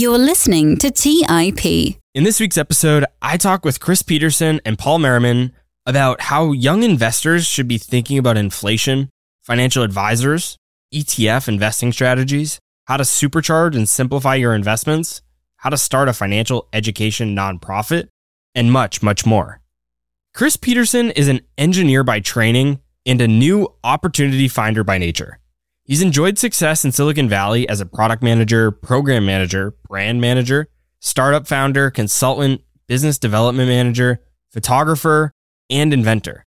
[0.00, 1.98] You're listening to TIP.
[2.14, 5.52] In this week's episode, I talk with Chris Pedersen and Paul Merriman
[5.84, 9.10] about how young investors should be thinking about inflation,
[9.42, 10.56] financial advisors,
[10.94, 15.20] ETF investing strategies, how to supercharge and simplify your investments,
[15.56, 18.08] how to start a financial education nonprofit,
[18.54, 19.60] and much, much more.
[20.32, 25.40] Chris Pedersen is an engineer by training and a new opportunity finder by nature.
[25.90, 30.68] He's enjoyed success in Silicon Valley as a product manager, program manager, brand manager,
[31.00, 34.20] startup founder, consultant, business development manager,
[34.52, 35.32] photographer,
[35.68, 36.44] and inventor.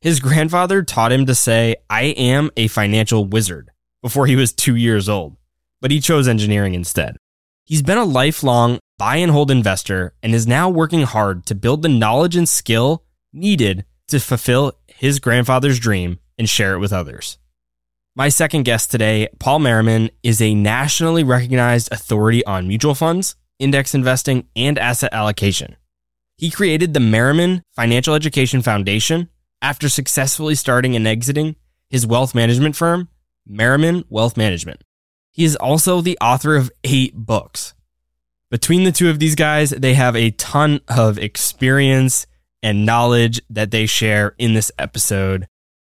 [0.00, 4.76] His grandfather taught him to say, I am a financial wizard before he was two
[4.76, 5.36] years old,
[5.82, 7.18] but he chose engineering instead.
[7.66, 11.82] He's been a lifelong buy and hold investor and is now working hard to build
[11.82, 17.36] the knowledge and skill needed to fulfill his grandfather's dream and share it with others.
[18.18, 23.94] My second guest today, Paul Merriman, is a nationally recognized authority on mutual funds, index
[23.94, 25.76] investing, and asset allocation.
[26.38, 29.28] He created the Merriman Financial Education Foundation
[29.60, 31.56] after successfully starting and exiting
[31.90, 33.10] his wealth management firm,
[33.46, 34.82] Merriman Wealth Management.
[35.34, 37.74] He is also the author of eight books.
[38.50, 42.26] Between the two of these guys, they have a ton of experience
[42.62, 45.46] and knowledge that they share in this episode.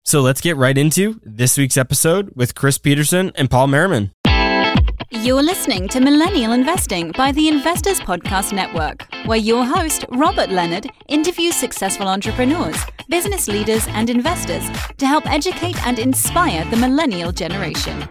[0.07, 4.13] So let's get right into this week's episode with Chris Pedersen and Paul Merriman.
[5.11, 10.87] You're listening to Millennial Investing by the Investors Podcast Network, where your host, Robert Leonard,
[11.09, 12.77] interviews successful entrepreneurs,
[13.09, 14.63] business leaders, and investors
[14.99, 18.09] to help educate and inspire the millennial generation.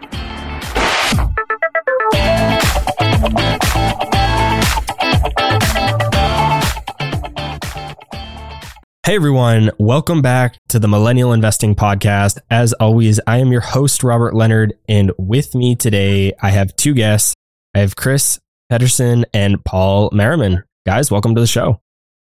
[9.06, 12.40] Hey everyone, welcome back to the Millennial Investing Podcast.
[12.50, 16.96] As always, I am your host, Robert Leonard, and with me today, I have two
[16.96, 17.36] guests.
[17.76, 20.64] I have Chris Pedersen and Paul Merriman.
[20.88, 21.80] Guys, welcome to the show.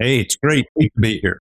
[0.01, 1.39] Hey, it's great to be here.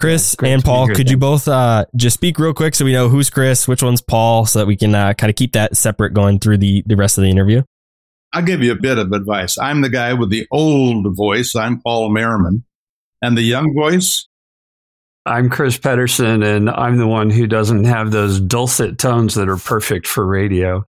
[0.00, 3.30] Chris and Paul, could you both uh, just speak real quick so we know who's
[3.30, 6.40] Chris, which one's Paul, so that we can uh, kind of keep that separate going
[6.40, 7.62] through the, the rest of the interview?
[8.34, 9.56] I'll give you a bit of advice.
[9.56, 11.56] I'm the guy with the old voice.
[11.56, 12.64] I'm Paul Merriman.
[13.22, 14.28] And the young voice?
[15.26, 19.56] I'm Chris Pedersen, and I'm the one who doesn't have those dulcet tones that are
[19.56, 20.84] perfect for radio.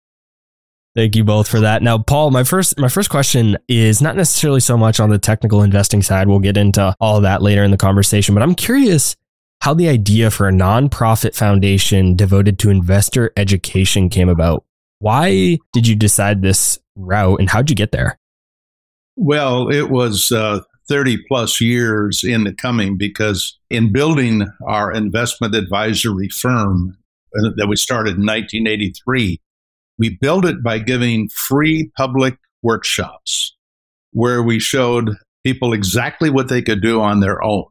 [0.94, 1.82] Thank you both for that.
[1.82, 5.62] Now, Paul, my first my first question is not necessarily so much on the technical
[5.62, 6.28] investing side.
[6.28, 9.16] We'll get into all of that later in the conversation, but I'm curious
[9.62, 14.66] how the idea for a nonprofit foundation devoted to investor education came about.
[15.00, 18.18] Why did you decide this route, and how'd you get there?
[19.16, 25.56] Well, it was uh, 30 plus years in the coming because in building our investment
[25.56, 26.98] advisory firm
[27.38, 29.40] uh, that we started in 1983,
[29.98, 33.56] we built it by giving free public workshops
[34.12, 37.66] where we showed people exactly what they could do on their own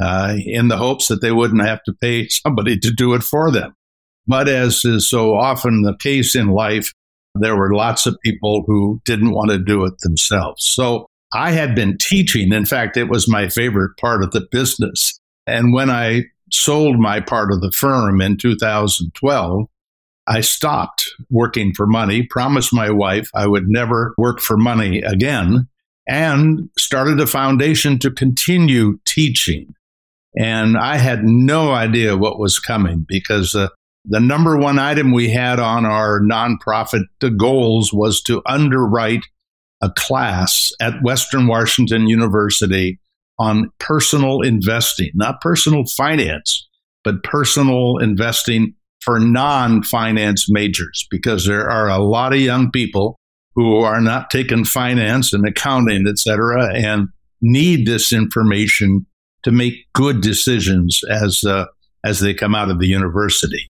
[0.00, 3.50] uh, in the hopes that they wouldn't have to pay somebody to do it for
[3.50, 3.74] them.
[4.26, 6.92] But as is so often the case in life,
[7.34, 10.64] there were lots of people who didn't want to do it themselves.
[10.64, 12.52] So I had been teaching.
[12.52, 15.18] In fact, it was my favorite part of the business.
[15.46, 19.66] And when I sold my part of the firm in 2012,
[20.28, 25.68] I stopped working for money, promised my wife I would never work for money again,
[26.08, 29.74] and started a foundation to continue teaching.
[30.36, 33.68] And I had no idea what was coming because uh,
[34.04, 37.04] the number one item we had on our nonprofit
[37.36, 39.24] goals was to underwrite
[39.82, 42.98] a class at Western Washington University
[43.38, 46.66] on personal investing, not personal finance,
[47.04, 53.18] but personal investing for non finance majors, because there are a lot of young people
[53.54, 57.08] who are not taking finance and accounting, et cetera, and
[57.40, 59.06] need this information
[59.42, 61.66] to make good decisions as, uh,
[62.04, 63.68] as they come out of the university.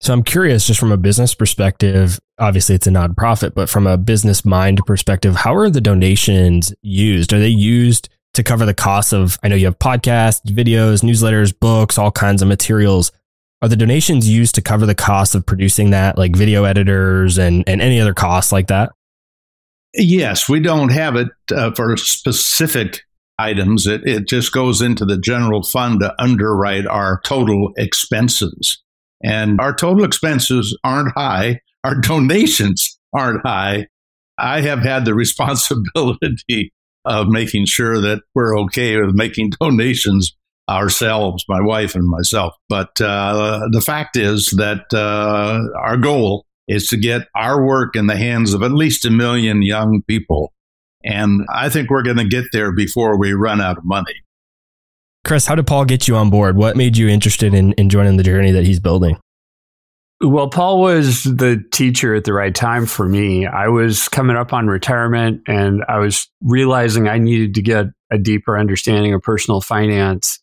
[0.00, 3.98] So I'm curious, just from a business perspective, obviously it's a nonprofit, but from a
[3.98, 7.34] business mind perspective, how are the donations used?
[7.34, 11.52] Are they used to cover the costs of, I know you have podcasts, videos, newsletters,
[11.58, 13.12] books, all kinds of materials.
[13.60, 17.62] Are the donations used to cover the cost of producing that, like video editors and,
[17.66, 18.92] and any other costs like that?
[19.92, 23.02] Yes, we don't have it uh, for specific
[23.38, 23.86] items.
[23.86, 28.80] It, it just goes into the general fund to underwrite our total expenses.
[29.22, 31.60] And our total expenses aren't high.
[31.84, 33.86] Our donations aren't high.
[34.38, 36.72] I have had the responsibility
[37.04, 40.36] of making sure that we're okay with making donations
[40.68, 42.54] ourselves, my wife and myself.
[42.68, 48.06] But uh, the fact is that uh, our goal is to get our work in
[48.06, 50.52] the hands of at least a million young people.
[51.02, 54.14] And I think we're going to get there before we run out of money.
[55.24, 56.56] Chris, how did Paul get you on board?
[56.56, 59.18] What made you interested in, in joining the journey that he's building?
[60.22, 63.46] Well, Paul was the teacher at the right time for me.
[63.46, 68.18] I was coming up on retirement and I was realizing I needed to get a
[68.18, 70.38] deeper understanding of personal finance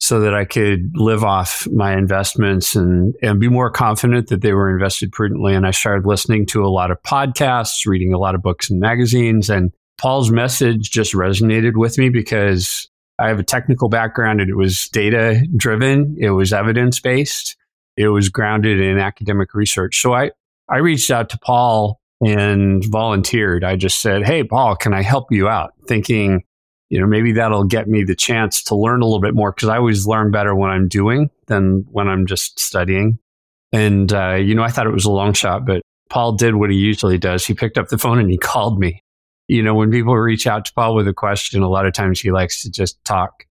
[0.00, 4.52] so that I could live off my investments and, and be more confident that they
[4.52, 5.54] were invested prudently.
[5.54, 8.78] And I started listening to a lot of podcasts, reading a lot of books and
[8.78, 9.48] magazines.
[9.48, 12.87] And Paul's message just resonated with me because
[13.18, 17.56] I have a technical background and it was data driven, it was evidence based,
[17.96, 20.00] it was grounded in academic research.
[20.00, 20.30] So I,
[20.68, 23.64] I reached out to Paul and volunteered.
[23.64, 25.72] I just said, Hey, Paul, can I help you out?
[25.86, 26.44] Thinking,
[26.90, 29.68] you know, maybe that'll get me the chance to learn a little bit more because
[29.68, 33.18] I always learn better when I'm doing than when I'm just studying.
[33.72, 36.70] And, uh, you know, I thought it was a long shot, but Paul did what
[36.70, 37.44] he usually does.
[37.44, 39.02] He picked up the phone and he called me.
[39.48, 42.20] You know, when people reach out to Paul with a question, a lot of times
[42.20, 43.44] he likes to just talk.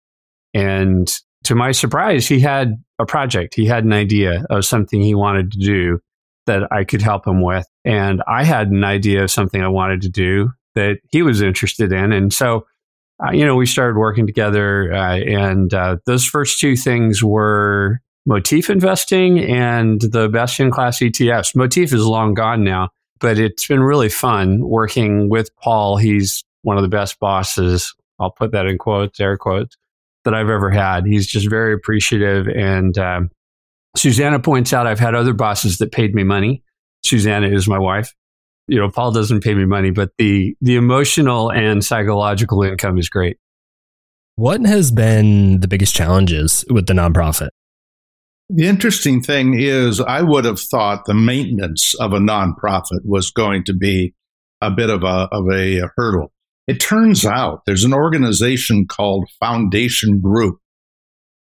[0.53, 1.11] And
[1.43, 3.55] to my surprise, he had a project.
[3.55, 5.99] He had an idea of something he wanted to do
[6.45, 7.67] that I could help him with.
[7.83, 11.91] And I had an idea of something I wanted to do that he was interested
[11.91, 12.13] in.
[12.13, 12.65] And so
[13.23, 17.99] uh, you know, we started working together, uh, and uh, those first two things were
[18.27, 21.55] Motif investing and the best in class ETFs.
[21.55, 25.97] Motif is long gone now, but it's been really fun working with Paul.
[25.97, 27.93] He's one of the best bosses.
[28.19, 29.77] I'll put that in quotes, air quotes,
[30.25, 31.05] that I've ever had.
[31.05, 32.47] He's just very appreciative.
[32.47, 33.29] And um,
[33.95, 36.63] Susanna points out I've had other bosses that paid me money.
[37.03, 38.13] Susanna is my wife
[38.67, 43.09] you know, Paul doesn't pay me money, but the the emotional and psychological income is
[43.09, 43.37] great.
[44.35, 47.49] What has been the biggest challenges with the nonprofit?
[48.49, 53.65] The interesting thing is, I would have thought the maintenance of a nonprofit was going
[53.65, 54.13] to be
[54.61, 56.31] a bit of a, of a hurdle.
[56.65, 60.59] It turns out there's an organization called Foundation Group.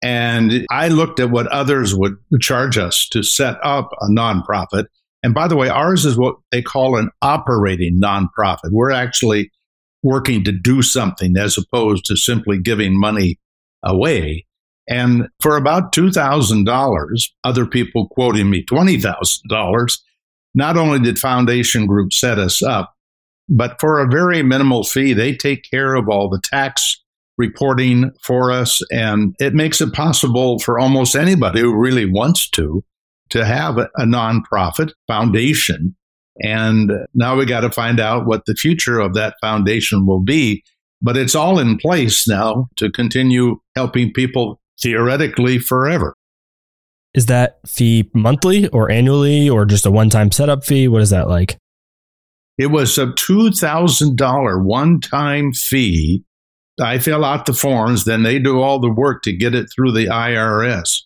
[0.01, 4.85] And I looked at what others would charge us to set up a nonprofit.
[5.23, 8.71] And by the way, ours is what they call an operating nonprofit.
[8.71, 9.51] We're actually
[10.03, 13.39] working to do something as opposed to simply giving money
[13.83, 14.46] away.
[14.87, 19.99] And for about $2,000, other people quoting me $20,000,
[20.55, 22.93] not only did Foundation Group set us up,
[23.49, 27.01] but for a very minimal fee, they take care of all the tax
[27.37, 28.81] reporting for us.
[28.91, 32.83] And it makes it possible for almost anybody who really wants to
[33.29, 35.95] to have a, nonprofit foundation.
[36.41, 40.63] And now we got to find out what the future of that foundation will be.
[41.01, 46.13] But it's all in place now to continue helping people theoretically forever.
[47.13, 50.88] Is that fee monthly or annually or just a one time setup fee?
[50.88, 51.57] What is that like?
[52.57, 56.24] It was a $2,000 one time fee.
[56.79, 59.94] I fill out the forms, then they do all the work to get it through
[59.94, 61.01] the IRS.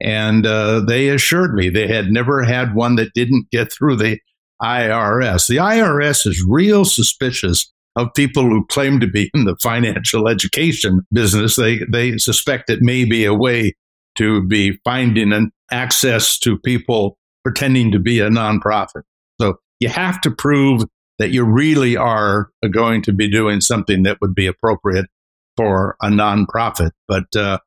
[0.00, 4.18] And uh, they assured me they had never had one that didn't get through the
[4.62, 5.48] IRS.
[5.48, 11.06] The IRS is real suspicious of people who claim to be in the financial education
[11.12, 11.56] business.
[11.56, 13.74] They, they suspect it may be a way
[14.16, 19.02] to be finding an access to people pretending to be a nonprofit.
[19.40, 20.84] So you have to prove
[21.18, 25.06] that you really are going to be doing something that would be appropriate
[25.56, 26.90] for a nonprofit.
[27.08, 27.58] But uh,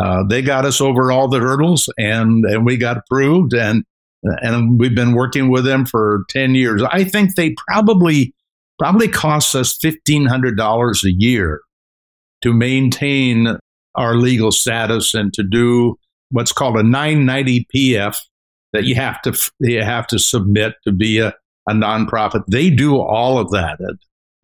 [0.00, 3.84] uh, they got us over all the hurdles and, and we got approved and
[4.22, 6.82] and we've been working with them for 10 years.
[6.90, 8.34] I think they probably
[8.78, 11.60] probably costs us $1500 a year
[12.42, 13.58] to maintain
[13.94, 15.96] our legal status and to do
[16.30, 18.16] what's called a 990 PF
[18.72, 21.34] that you have to you have to submit to be a,
[21.68, 22.44] a nonprofit.
[22.46, 23.78] They do all of that.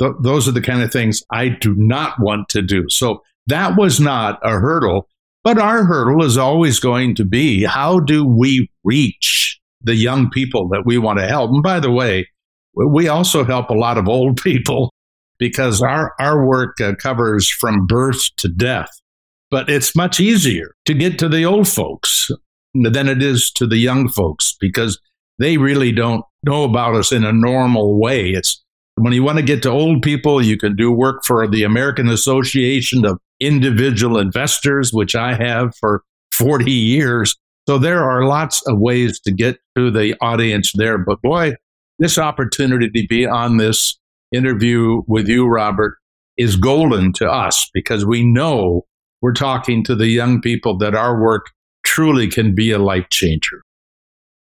[0.00, 2.88] Th- those are the kind of things I do not want to do.
[2.88, 5.08] So that was not a hurdle.
[5.44, 10.68] But our hurdle is always going to be how do we reach the young people
[10.68, 11.50] that we want to help?
[11.50, 12.28] And by the way,
[12.74, 14.92] we also help a lot of old people
[15.38, 18.90] because our, our work uh, covers from birth to death.
[19.50, 22.30] But it's much easier to get to the old folks
[22.74, 24.98] than it is to the young folks because
[25.38, 28.30] they really don't know about us in a normal way.
[28.30, 28.62] It's
[28.96, 32.08] when you want to get to old people, you can do work for the American
[32.08, 36.02] Association of Individual Investors, which I have for
[36.32, 37.36] 40 years.
[37.68, 40.98] So there are lots of ways to get to the audience there.
[40.98, 41.54] But boy,
[41.98, 43.98] this opportunity to be on this
[44.32, 45.96] interview with you, Robert,
[46.36, 48.82] is golden to us because we know
[49.22, 51.46] we're talking to the young people that our work
[51.84, 53.62] truly can be a life changer.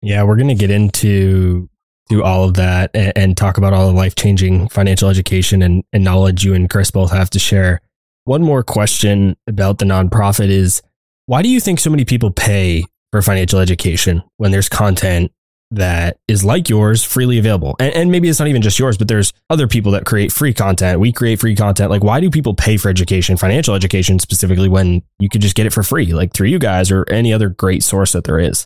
[0.02, 1.70] Yeah, we're going to get into
[2.08, 5.84] do all of that and, and talk about all the life changing financial education and,
[5.92, 7.82] and knowledge you and Chris both have to share.
[8.26, 10.82] One more question about the nonprofit is
[11.26, 15.32] why do you think so many people pay for financial education when there's content
[15.72, 17.76] that is like yours freely available?
[17.80, 20.54] And, and, maybe it's not even just yours, but there's other people that create free
[20.54, 21.00] content.
[21.00, 21.90] We create free content.
[21.92, 25.66] Like, why do people pay for education, financial education specifically, when you could just get
[25.66, 28.66] it for free, like through you guys or any other great source that there is?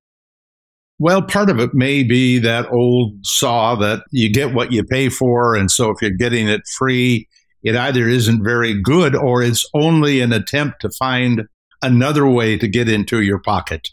[1.02, 5.08] Well, part of it may be that old saw that you get what you pay
[5.08, 5.56] for.
[5.56, 7.28] And so if you're getting it free,
[7.64, 11.48] it either isn't very good or it's only an attempt to find
[11.82, 13.90] another way to get into your pocket.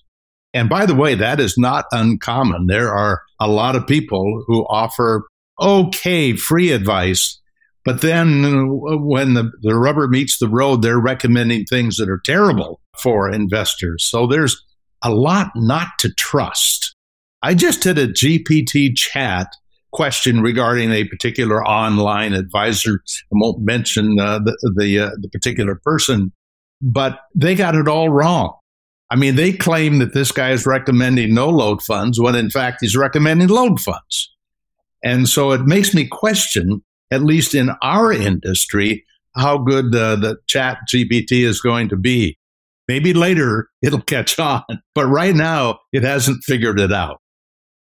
[0.57, 2.67] And by the way, that is not uncommon.
[2.67, 5.27] There are a lot of people who offer
[5.61, 7.39] okay free advice,
[7.85, 12.81] but then when the, the rubber meets the road, they're recommending things that are terrible
[12.99, 14.03] for investors.
[14.03, 14.65] So there's
[15.03, 16.95] a lot not to trust.
[17.43, 19.49] I just did a GPT chat
[19.93, 23.03] question regarding a particular online advisor.
[23.25, 26.33] I won't mention uh, the the, uh, the particular person,
[26.81, 28.56] but they got it all wrong.
[29.11, 32.79] I mean, they claim that this guy is recommending no load funds when in fact
[32.81, 34.33] he's recommending load funds.
[35.03, 39.05] And so it makes me question, at least in our industry,
[39.37, 42.39] how good uh, the chat GPT is going to be.
[42.89, 47.21] Maybe later it'll catch on, but right now it hasn't figured it out.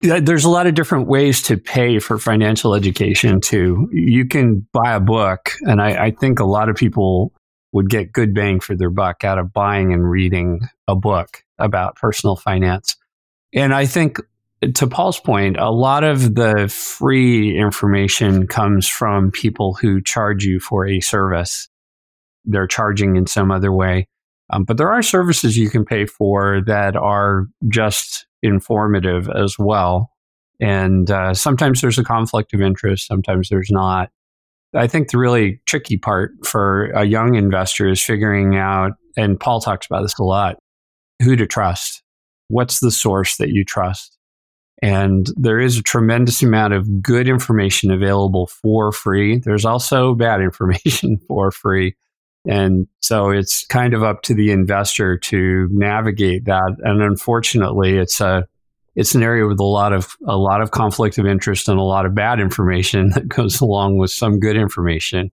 [0.01, 3.89] There's a lot of different ways to pay for financial education too.
[3.92, 7.34] You can buy a book, and I, I, think a lot of people
[7.72, 11.96] would get good bang for their buck out of buying and reading a book about
[11.96, 12.96] personal finance.
[13.54, 14.20] And I think
[14.76, 20.60] to Paul's point, a lot of the free information comes from people who charge you
[20.60, 21.70] for a service.
[22.46, 24.08] They're charging in some other way.
[24.52, 30.12] Um, but there are services you can pay for that are just informative as well.
[30.60, 34.10] And uh, sometimes there's a conflict of interest, sometimes there's not.
[34.74, 39.62] I think the really tricky part for a young investor is figuring out, and Paul
[39.62, 40.58] talks about this a lot,
[41.24, 42.04] who to trust.
[42.50, 44.18] What's the source that you trust?
[44.82, 49.40] And there is a tremendous amount of good information available for free.
[49.40, 51.96] There's also bad information for free.
[52.48, 56.78] And so it's kind of up to the investor to navigate that.
[56.80, 58.48] And unfortunately, it's a
[59.00, 61.84] it's an area with a lot of a lot of conflict of interest and a
[61.84, 65.32] lot of bad information that goes along with some good information.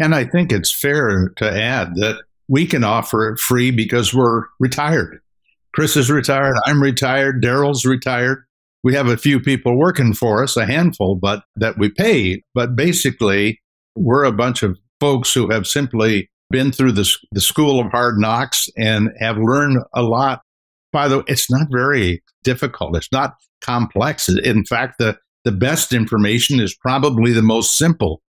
[0.00, 4.44] And I think it's fair to add that we can offer it free because we're
[4.58, 5.20] retired.
[5.74, 6.56] Chris is retired.
[6.64, 7.42] I'm retired.
[7.42, 8.44] Daryl's retired.
[8.82, 12.42] We have a few people working for us, a handful, but that we pay.
[12.54, 13.60] But basically,
[13.94, 18.18] we're a bunch of folks who have simply been through the, the school of hard
[18.18, 20.40] knocks and have learned a lot.
[20.94, 22.96] By the way, it's not very difficult.
[22.96, 24.28] It's not complex.
[24.28, 28.22] In fact, the, the best information is probably the most simple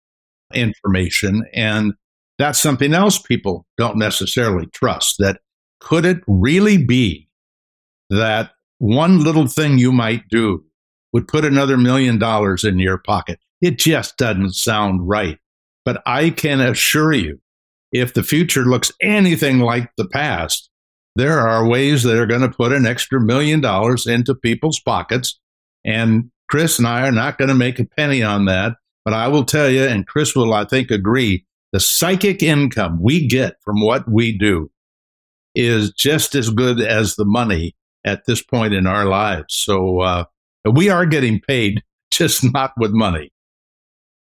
[0.52, 1.46] information.
[1.54, 1.94] And
[2.40, 5.18] that's something else people don't necessarily trust.
[5.20, 5.42] That
[5.80, 7.30] could it really be
[8.10, 10.66] that one little thing you might do
[11.14, 13.40] would put another million dollars in your pocket?
[13.62, 15.38] It just doesn't sound right.
[15.86, 17.40] But I can assure you,
[17.92, 20.72] if the future looks anything like the past,
[21.16, 25.40] there are ways that are going to put an extra million dollars into people's pockets.
[25.86, 28.74] And Chris and I are not going to make a penny on that.
[29.06, 33.28] But I will tell you, and Chris will, I think, agree, the psychic income we
[33.28, 34.72] get from what we do
[35.54, 39.54] is just as good as the money at this point in our lives.
[39.56, 40.26] So uh,
[40.70, 43.32] we are getting paid, just not with money.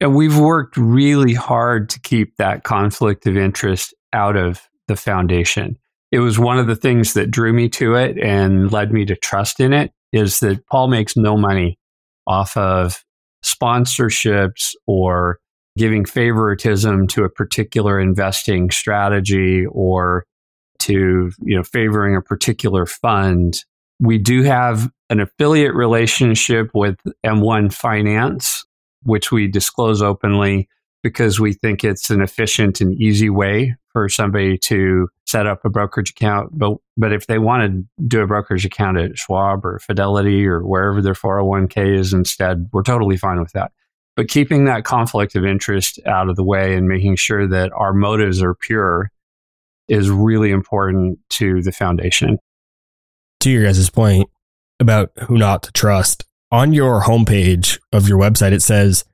[0.01, 5.79] And we've worked really hard to keep that conflict of interest out of the foundation.
[6.15, 9.17] It was one of the things that drew me to it and led me to
[9.17, 11.77] trust in it is that Paul makes no money
[12.25, 13.05] off of
[13.45, 15.41] sponsorships or
[15.77, 20.25] giving favoritism to a particular investing strategy or
[20.79, 23.65] to you know favoring a particular fund.
[23.99, 28.65] We do have an affiliate relationship with M1 Finance
[29.03, 30.69] which we disclose openly
[31.05, 35.69] because we think it's an efficient and easy way for somebody to set up a
[35.71, 36.59] brokerage account.
[36.59, 40.67] But but if they want to do a brokerage account at Schwab or Fidelity or
[40.67, 43.71] wherever their 401k is instead, we're totally fine with that.
[44.17, 47.93] But keeping that conflict of interest out of the way and making sure that our
[47.93, 49.11] motives are pure
[49.89, 52.39] is really important to the foundation.
[53.41, 54.31] To your guys' point
[54.81, 59.05] about who not to trust, on your homepage of your website, it says,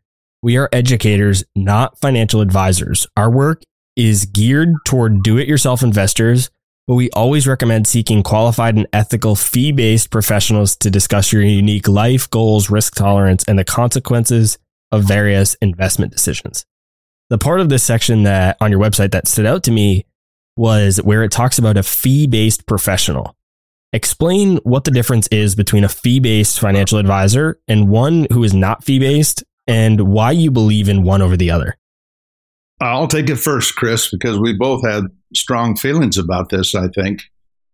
[0.42, 3.06] We are educators, not financial advisors.
[3.16, 3.62] Our work
[3.96, 6.50] is geared toward do it yourself investors
[6.90, 11.86] but we always recommend seeking qualified and ethical fee based professionals to discuss your unique
[11.86, 14.58] life goals, risk tolerance, and the consequences
[14.90, 16.66] of various investment decisions.
[17.28, 20.04] The part of this section that on your website that stood out to me
[20.56, 23.36] was where it talks about a fee based professional.
[23.92, 28.52] Explain what the difference is between a fee based financial advisor and one who is
[28.52, 31.76] not fee based and why you believe in one over the other.
[32.80, 37.22] I'll take it first, Chris, because we both had strong feelings about this, I think.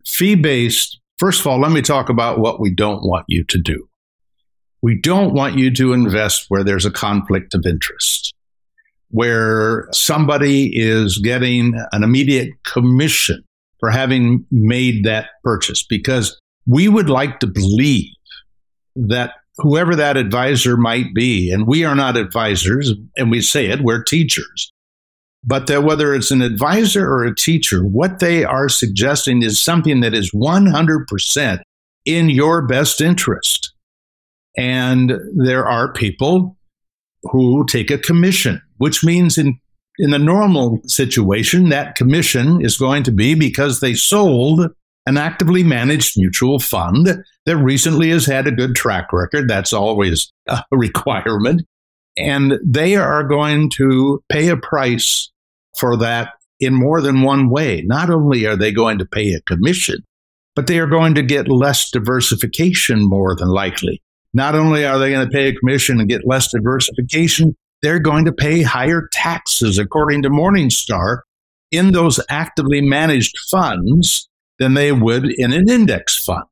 [0.05, 3.59] Fee based, first of all, let me talk about what we don't want you to
[3.59, 3.89] do.
[4.83, 8.35] We don't want you to invest where there's a conflict of interest,
[9.09, 13.43] where somebody is getting an immediate commission
[13.81, 18.11] for having made that purchase, because we would like to believe
[18.97, 23.81] that whoever that advisor might be, and we are not advisors, and we say it,
[23.81, 24.73] we're teachers
[25.47, 30.01] but that whether it's an advisor or a teacher, what they are suggesting is something
[30.01, 31.61] that is 100%
[32.05, 33.73] in your best interest.
[34.57, 36.57] And there are people
[37.23, 39.59] who take a commission, which means in,
[39.99, 44.73] in the normal situation, that commission is going to be because they sold
[45.07, 49.49] an actively managed mutual fund that recently has had a good track record.
[49.49, 51.63] That's always a requirement.
[52.17, 55.31] And they are going to pay a price
[55.79, 57.83] for that in more than one way.
[57.85, 59.99] Not only are they going to pay a commission,
[60.55, 64.03] but they are going to get less diversification more than likely.
[64.33, 68.25] Not only are they going to pay a commission and get less diversification, they're going
[68.25, 71.21] to pay higher taxes, according to Morningstar,
[71.71, 76.45] in those actively managed funds than they would in an index fund.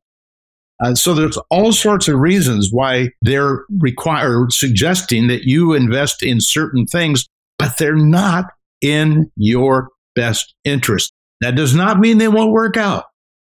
[0.82, 6.40] Uh, so there's all sorts of reasons why they're require suggesting that you invest in
[6.40, 8.46] certain things, but they're not
[8.80, 11.12] in your best interest.
[11.40, 13.04] That does not mean they won't work out.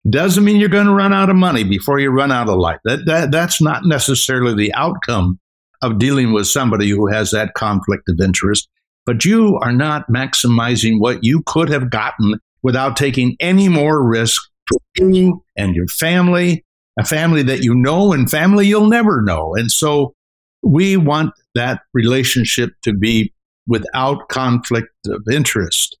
[0.09, 2.79] Doesn't mean you're going to run out of money before you run out of life.
[2.85, 5.39] That, that, that's not necessarily the outcome
[5.81, 8.67] of dealing with somebody who has that conflict of interest.
[9.05, 14.41] But you are not maximizing what you could have gotten without taking any more risk
[14.67, 16.63] for you and your family,
[16.99, 19.55] a family that you know and family you'll never know.
[19.55, 20.13] And so
[20.61, 23.33] we want that relationship to be
[23.67, 25.97] without conflict of interest.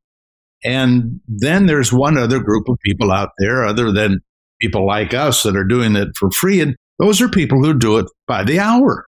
[0.63, 4.19] And then there's one other group of people out there, other than
[4.59, 6.59] people like us that are doing it for free.
[6.59, 9.05] And those are people who do it by the hour.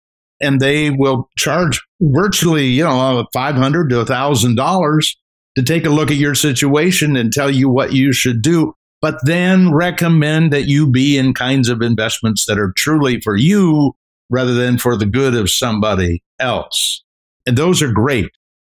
[0.41, 5.15] And they will charge virtually, you know, 500 to $1,000
[5.57, 9.19] to take a look at your situation and tell you what you should do, but
[9.25, 13.95] then recommend that you be in kinds of investments that are truly for you
[14.31, 17.03] rather than for the good of somebody else.
[17.47, 18.31] And those are great.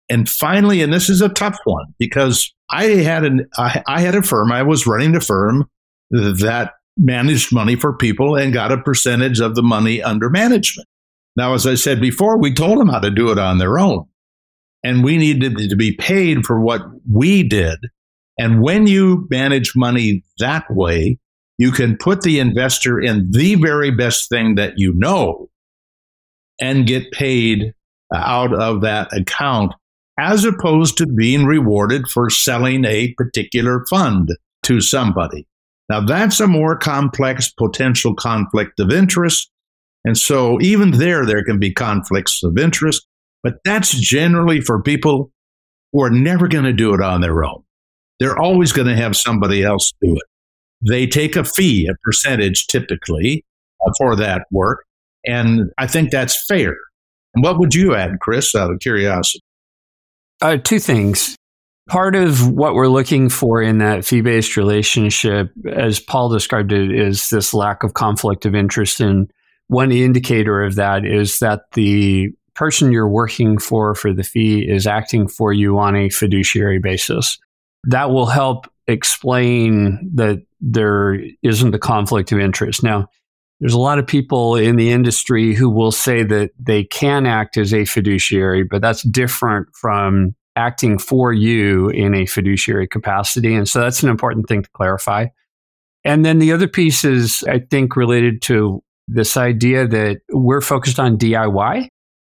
[0.08, 4.14] And finally, and this is a tough one because I had an I, I had
[4.14, 4.52] a firm.
[4.52, 5.68] I was running a firm
[6.10, 10.88] that managed money for people and got a percentage of the money under management.
[11.36, 14.06] Now, as I said before, we told them how to do it on their own.
[14.86, 17.76] And we needed to be paid for what we did.
[18.38, 21.18] And when you manage money that way,
[21.58, 25.48] you can put the investor in the very best thing that you know
[26.60, 27.74] and get paid
[28.14, 29.72] out of that account
[30.20, 34.28] as opposed to being rewarded for selling a particular fund
[34.62, 35.48] to somebody.
[35.88, 39.50] Now, that's a more complex potential conflict of interest.
[40.04, 43.04] And so, even there, there can be conflicts of interest,
[43.42, 45.30] but that's generally for people
[45.92, 47.62] who are never going to do it on their own.
[48.18, 50.22] They're always going to have somebody else do it.
[50.88, 53.44] They take a fee, a percentage typically,
[53.84, 54.84] uh, for that work.
[55.26, 56.76] And I think that's fair.
[57.34, 59.42] And what would you add, Chris, out of curiosity?
[60.40, 61.36] Uh, two things.
[61.88, 66.90] Part of what we're looking for in that fee based relationship, as Paul described it,
[66.90, 69.00] is this lack of conflict of interest.
[69.00, 69.30] And
[69.68, 74.86] one indicator of that is that the person you're working for for the fee is
[74.86, 77.38] acting for you on a fiduciary basis.
[77.84, 82.82] That will help explain that there isn't a conflict of interest.
[82.82, 83.08] Now,
[83.60, 87.56] there's a lot of people in the industry who will say that they can act
[87.56, 93.54] as a fiduciary, but that's different from acting for you in a fiduciary capacity.
[93.54, 95.26] And so that's an important thing to clarify.
[96.04, 100.98] And then the other piece is, I think, related to this idea that we're focused
[100.98, 101.88] on DIY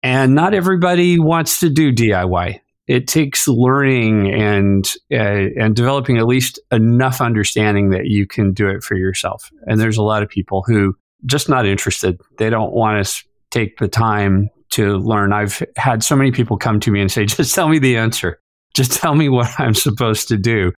[0.02, 2.60] and not everybody wants to do DIY.
[2.86, 8.68] It takes learning and uh, and developing at least enough understanding that you can do
[8.68, 9.50] it for yourself.
[9.66, 12.20] And there's a lot of people who just not interested.
[12.38, 15.32] They don't want to take the time to learn.
[15.32, 18.40] I've had so many people come to me and say, just tell me the answer.
[18.74, 20.72] Just tell me what I'm supposed to do.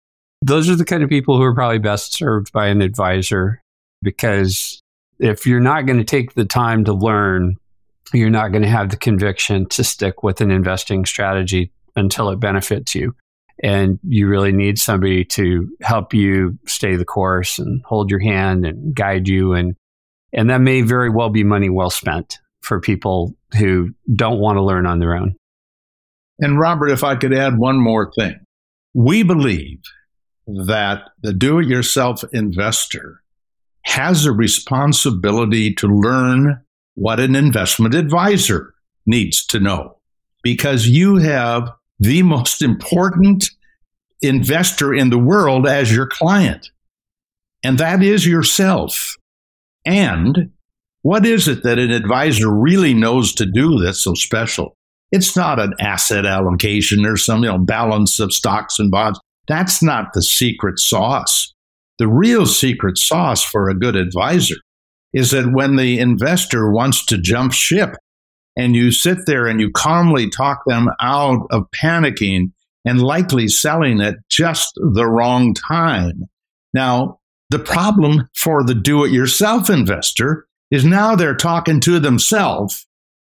[0.44, 3.62] those are the kind of people who are probably best served by an advisor
[4.02, 4.82] because
[5.20, 7.58] if you're not going to take the time to learn,
[8.14, 12.40] you're not going to have the conviction to stick with an investing strategy until it
[12.40, 13.16] benefits you.
[13.64, 18.66] And you really need somebody to help you stay the course and hold your hand
[18.66, 19.54] and guide you.
[19.54, 19.76] And,
[20.34, 24.64] and that may very well be money well spent for people who don't want to
[24.64, 25.36] learn on their own.
[26.40, 28.40] And Robert, if I could add one more thing,
[28.94, 29.80] we believe
[30.48, 33.22] that the do it yourself investor
[33.84, 36.62] has a responsibility to learn
[36.96, 38.74] what an investment advisor
[39.06, 39.98] needs to know
[40.44, 43.50] because you have the most important
[44.22, 46.70] investor in the world as your client,
[47.64, 49.16] and that is yourself.
[49.86, 50.52] And
[51.04, 54.76] what is it that an advisor really knows to do that's so special?
[55.12, 59.20] It's not an asset allocation or some you know balance of stocks and bonds.
[59.48, 61.54] That's not the secret sauce.
[61.98, 64.56] The real secret sauce for a good advisor
[65.14, 67.96] is that when the investor wants to jump ship
[68.56, 72.52] and you sit there and you calmly talk them out of panicking
[72.86, 76.24] and likely selling at just the wrong time.
[76.74, 77.20] Now,
[77.50, 82.88] the problem for the do it yourself investor is now they're talking to themselves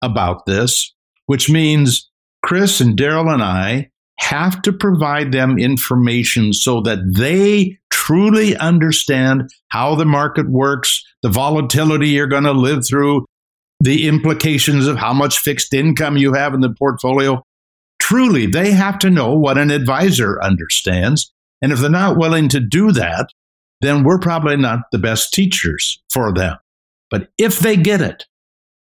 [0.01, 0.93] about this,
[1.25, 2.09] which means
[2.43, 9.49] Chris and Daryl and I have to provide them information so that they truly understand
[9.69, 13.25] how the market works, the volatility you're going to live through,
[13.79, 17.41] the implications of how much fixed income you have in the portfolio.
[17.99, 21.31] Truly, they have to know what an advisor understands.
[21.61, 23.29] And if they're not willing to do that,
[23.81, 26.57] then we're probably not the best teachers for them.
[27.09, 28.25] But if they get it,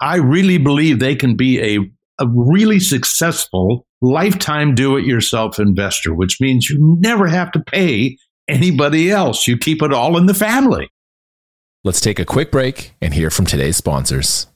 [0.00, 1.78] I really believe they can be a,
[2.20, 8.16] a really successful lifetime do it yourself investor, which means you never have to pay
[8.48, 9.46] anybody else.
[9.46, 10.88] You keep it all in the family.
[11.84, 14.46] Let's take a quick break and hear from today's sponsors.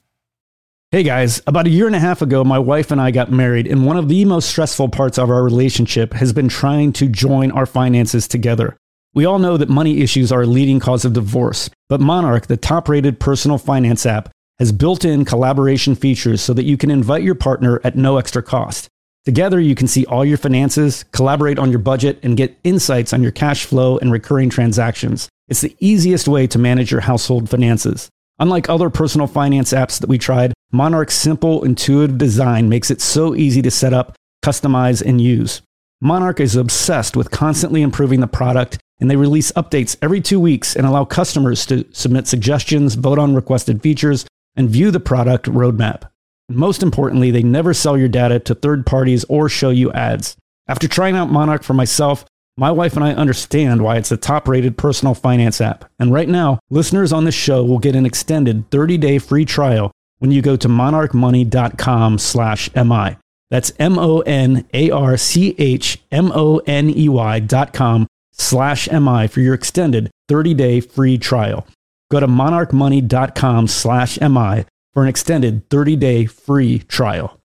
[0.90, 3.66] Hey guys, about a year and a half ago, my wife and I got married,
[3.66, 7.50] and one of the most stressful parts of our relationship has been trying to join
[7.52, 8.76] our finances together.
[9.14, 12.58] We all know that money issues are a leading cause of divorce, but Monarch, the
[12.58, 17.22] top rated personal finance app, has built in collaboration features so that you can invite
[17.22, 18.88] your partner at no extra cost.
[19.24, 23.22] Together, you can see all your finances, collaborate on your budget, and get insights on
[23.22, 25.28] your cash flow and recurring transactions.
[25.48, 28.08] It's the easiest way to manage your household finances.
[28.40, 33.36] Unlike other personal finance apps that we tried, Monarch's simple, intuitive design makes it so
[33.36, 35.62] easy to set up, customize, and use.
[36.00, 40.74] Monarch is obsessed with constantly improving the product, and they release updates every two weeks
[40.74, 46.10] and allow customers to submit suggestions, vote on requested features, and view the product roadmap.
[46.48, 50.36] Most importantly, they never sell your data to third parties or show you ads.
[50.68, 52.24] After trying out Monarch for myself,
[52.56, 55.90] my wife and I understand why it's the top rated personal finance app.
[55.98, 59.90] And right now, listeners on this show will get an extended 30 day free trial
[60.18, 63.16] when you go to monarchmoney.com slash MI.
[63.50, 68.06] That's M O N A R C H M O N E Y dot com
[68.32, 71.66] slash MI for your extended 30 day free trial.
[72.10, 77.38] Go to monarchmoney.com slash MI for an extended 30-day free trial.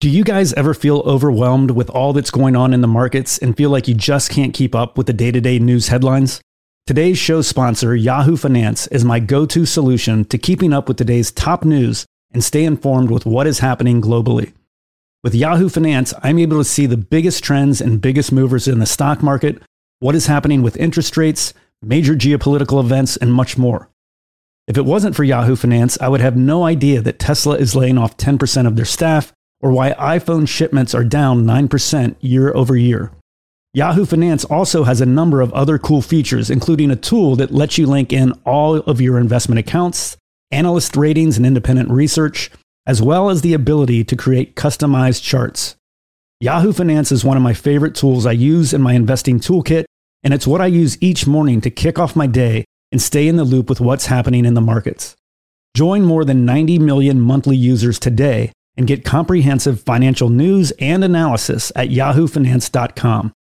[0.00, 3.56] Do you guys ever feel overwhelmed with all that's going on in the markets and
[3.56, 6.40] feel like you just can't keep up with the day-to-day news headlines?
[6.86, 11.64] Today's show sponsor, Yahoo Finance, is my go-to solution to keeping up with today's top
[11.64, 14.52] news and stay informed with what is happening globally.
[15.24, 18.86] With Yahoo Finance, I'm able to see the biggest trends and biggest movers in the
[18.86, 19.60] stock market,
[19.98, 23.90] what is happening with interest rates, major geopolitical events, and much more.
[24.68, 27.96] If it wasn't for Yahoo Finance, I would have no idea that Tesla is laying
[27.96, 33.10] off 10% of their staff or why iPhone shipments are down 9% year over year.
[33.72, 37.78] Yahoo Finance also has a number of other cool features, including a tool that lets
[37.78, 40.18] you link in all of your investment accounts,
[40.50, 42.50] analyst ratings, and independent research,
[42.86, 45.76] as well as the ability to create customized charts.
[46.40, 49.86] Yahoo Finance is one of my favorite tools I use in my investing toolkit,
[50.22, 53.36] and it's what I use each morning to kick off my day and stay in
[53.36, 55.16] the loop with what's happening in the markets.
[55.74, 61.72] Join more than 90 million monthly users today and get comprehensive financial news and analysis
[61.76, 63.32] at yahoofinance.com.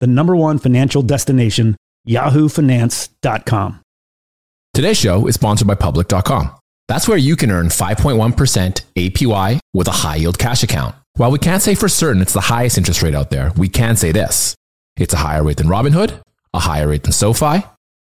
[0.00, 1.76] The number one financial destination,
[2.06, 3.80] yahoofinance.com.
[4.74, 6.50] Today's show is sponsored by public.com.
[6.88, 10.94] That's where you can earn 5.1% APY with a high yield cash account.
[11.14, 13.96] While we can't say for certain it's the highest interest rate out there, we can
[13.96, 14.54] say this.
[14.96, 16.20] It's a higher rate than Robinhood,
[16.52, 17.64] a higher rate than SoFi,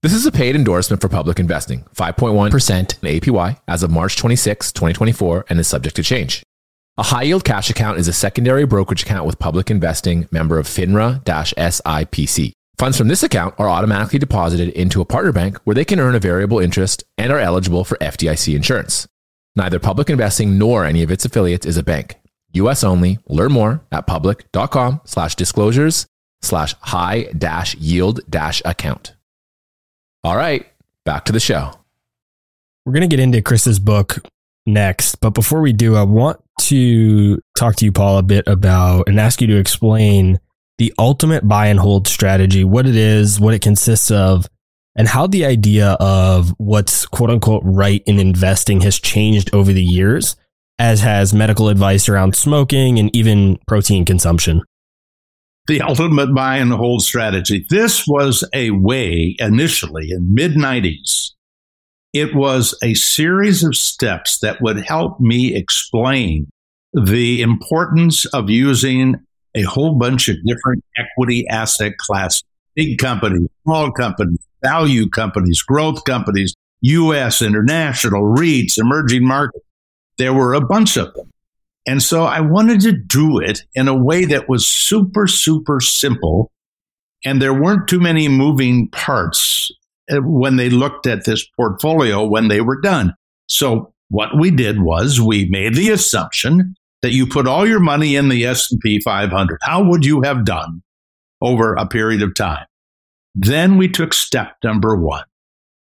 [0.00, 5.46] This is a paid endorsement for public investing, 5.1% APY as of March 26, 2024,
[5.48, 6.40] and is subject to change.
[6.98, 10.68] A high yield cash account is a secondary brokerage account with public investing member of
[10.68, 12.52] FINRA SIPC.
[12.78, 16.14] Funds from this account are automatically deposited into a partner bank where they can earn
[16.14, 19.08] a variable interest and are eligible for FDIC insurance.
[19.56, 22.14] Neither public investing nor any of its affiliates is a bank.
[22.52, 23.18] US only.
[23.26, 26.06] Learn more at public.com slash disclosures
[26.40, 29.14] slash high dash yield dash account.
[30.28, 30.66] All right,
[31.06, 31.72] back to the show.
[32.84, 34.18] We're going to get into Chris's book
[34.66, 35.22] next.
[35.22, 39.18] But before we do, I want to talk to you, Paul, a bit about and
[39.18, 40.38] ask you to explain
[40.76, 44.46] the ultimate buy and hold strategy, what it is, what it consists of,
[44.94, 49.82] and how the idea of what's quote unquote right in investing has changed over the
[49.82, 50.36] years,
[50.78, 54.60] as has medical advice around smoking and even protein consumption.
[55.68, 57.64] The ultimate buy and hold strategy.
[57.70, 61.32] This was a way initially in mid 90s
[62.12, 66.48] it was a series of steps that would help me explain
[66.94, 69.16] the importance of using
[69.54, 72.42] a whole bunch of different equity asset classes
[72.74, 79.64] big companies, small companies, value companies, growth companies, US, international, REITs, emerging markets.
[80.16, 81.28] There were a bunch of them.
[81.88, 86.52] And so I wanted to do it in a way that was super, super simple.
[87.24, 89.72] And there weren't too many moving parts
[90.12, 93.14] uh, when they looked at this portfolio when they were done.
[93.48, 98.16] So what we did was we made the assumption that you put all your money
[98.16, 99.58] in the S&P 500.
[99.62, 100.82] How would you have done
[101.40, 102.66] over a period of time?
[103.34, 105.24] Then we took step number 1.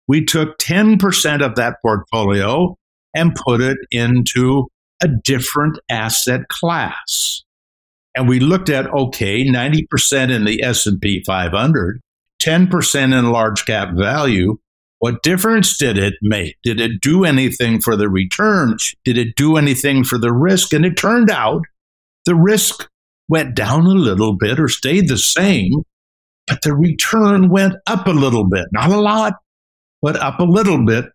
[0.09, 2.75] We took 10% of that portfolio
[3.15, 4.67] and put it into
[5.03, 7.43] a different asset class.
[8.15, 12.01] And we looked at okay, 90% in the S&P 500
[12.45, 14.57] 10% in large cap value,
[14.99, 16.55] what difference did it make?
[16.63, 18.77] Did it do anything for the return?
[19.03, 20.73] Did it do anything for the risk?
[20.73, 21.61] And it turned out
[22.25, 22.89] the risk
[23.27, 25.83] went down a little bit or stayed the same,
[26.47, 28.65] but the return went up a little bit.
[28.71, 29.33] Not a lot,
[30.01, 31.05] but up a little bit.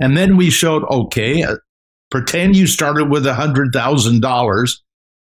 [0.00, 1.44] And then we showed okay,
[2.10, 4.80] pretend you started with $100,000.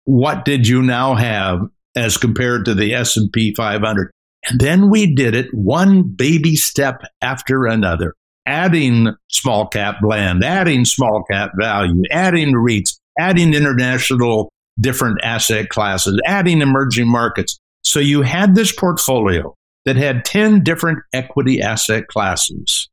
[0.04, 1.60] What did you now have
[1.96, 4.10] as compared to the S&P 500?
[4.48, 10.84] And then we did it one baby step after another, adding small cap blend, adding
[10.84, 17.58] small cap value, adding REITs, adding international different asset classes, adding emerging markets.
[17.84, 22.88] So you had this portfolio that had 10 different equity asset classes.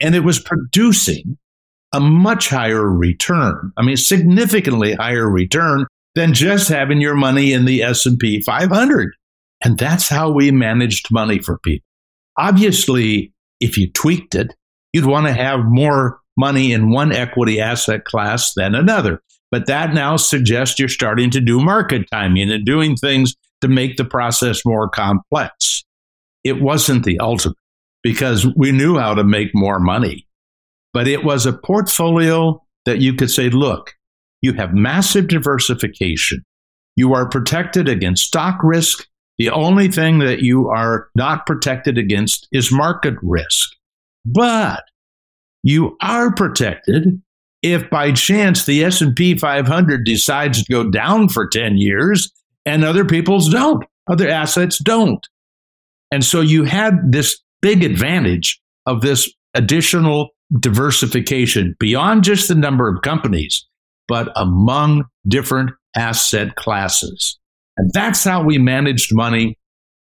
[0.00, 1.38] And it was producing
[1.92, 3.72] a much higher return.
[3.76, 9.14] I mean, significantly higher return than just having your money in the S&P 500.
[9.64, 11.86] And that's how we managed money for people.
[12.38, 14.54] Obviously, if you tweaked it,
[14.92, 19.22] you'd want to have more money in one equity asset class than another.
[19.50, 23.96] But that now suggests you're starting to do market timing and doing things to make
[23.96, 25.84] the process more complex.
[26.42, 27.56] It wasn't the ultimate
[28.02, 30.26] because we knew how to make more money.
[30.92, 33.94] But it was a portfolio that you could say, look,
[34.40, 36.44] you have massive diversification.
[36.96, 39.06] You are protected against stock risk
[39.38, 43.70] the only thing that you are not protected against is market risk.
[44.24, 44.84] But
[45.62, 47.20] you are protected
[47.62, 52.30] if by chance the S&P 500 decides to go down for 10 years
[52.66, 53.84] and other people's don't.
[54.08, 55.26] Other assets don't.
[56.10, 62.88] And so you had this big advantage of this additional diversification beyond just the number
[62.88, 63.66] of companies,
[64.08, 67.38] but among different asset classes.
[67.76, 69.58] And that's how we managed money.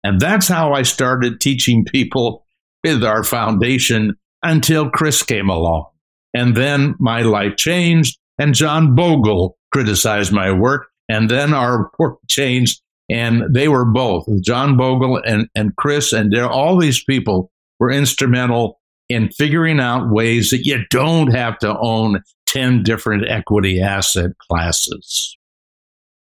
[0.03, 2.45] And that's how I started teaching people
[2.83, 5.87] with our foundation until Chris came along.
[6.33, 10.87] And then my life changed, and John Bogle criticized my work.
[11.09, 16.33] And then our work changed, and they were both John Bogle and, and Chris, and
[16.35, 18.78] all these people were instrumental
[19.09, 25.35] in figuring out ways that you don't have to own 10 different equity asset classes.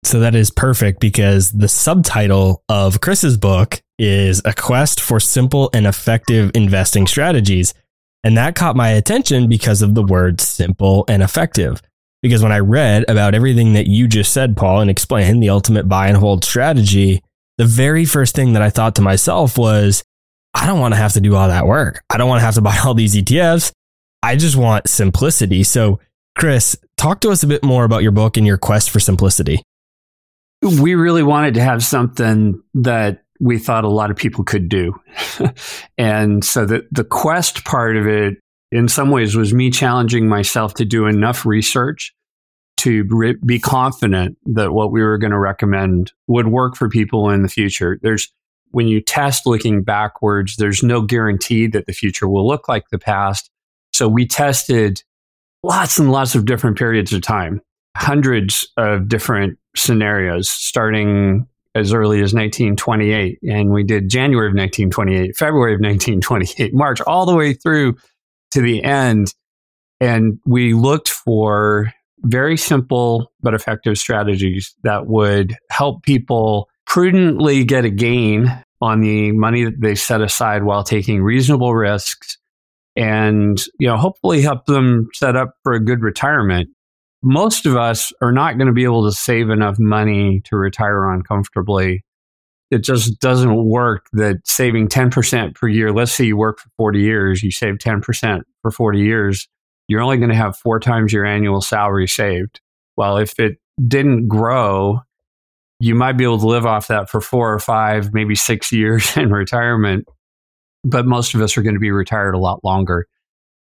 [0.03, 5.69] So that is perfect because the subtitle of Chris's book is A Quest for Simple
[5.73, 7.73] and Effective Investing Strategies.
[8.23, 11.81] And that caught my attention because of the word simple and effective.
[12.21, 15.87] Because when I read about everything that you just said, Paul, and explained the ultimate
[15.87, 17.21] buy and hold strategy,
[17.57, 20.03] the very first thing that I thought to myself was,
[20.57, 22.03] I don't want to have to do all that work.
[22.09, 23.71] I don't want to have to buy all these ETFs.
[24.23, 25.63] I just want simplicity.
[25.63, 25.99] So,
[26.37, 29.61] Chris, talk to us a bit more about your book and your quest for simplicity.
[30.61, 34.99] We really wanted to have something that we thought a lot of people could do.
[35.97, 38.39] and so the, the quest part of it,
[38.71, 42.15] in some ways, was me challenging myself to do enough research
[42.77, 47.29] to re- be confident that what we were going to recommend would work for people
[47.29, 47.99] in the future.
[48.01, 48.31] There's
[48.71, 52.99] when you test looking backwards, there's no guarantee that the future will look like the
[52.99, 53.49] past.
[53.93, 55.03] So we tested
[55.63, 57.61] lots and lots of different periods of time,
[57.95, 63.39] hundreds of different scenarios, starting as early as 1928.
[63.43, 67.95] And we did January of 1928, February of 1928, March, all the way through
[68.51, 69.33] to the end.
[69.99, 77.85] And we looked for very simple but effective strategies that would help people prudently get
[77.85, 82.37] a gain on the money that they set aside while taking reasonable risks
[82.95, 86.69] and you know hopefully help them set up for a good retirement.
[87.21, 91.05] Most of us are not going to be able to save enough money to retire
[91.05, 92.03] on comfortably.
[92.69, 96.99] It just doesn't work that saving 10% per year let's say you work for 40
[96.99, 99.47] years you save 10% for 40 years
[99.87, 102.59] you're only going to have four times your annual salary saved.
[102.95, 105.01] Well if it didn't grow
[105.79, 109.15] you might be able to live off that for four or five, maybe six years
[109.17, 110.07] in retirement.
[110.83, 113.07] But most of us are going to be retired a lot longer.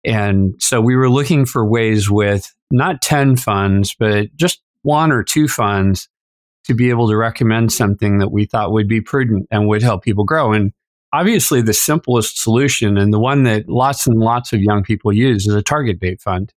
[0.04, 5.24] And so we were looking for ways with not 10 funds, but just one or
[5.24, 6.08] two funds
[6.66, 10.04] to be able to recommend something that we thought would be prudent and would help
[10.04, 10.52] people grow.
[10.52, 10.74] And
[11.14, 15.48] obviously, the simplest solution and the one that lots and lots of young people use
[15.48, 16.52] is a target date fund.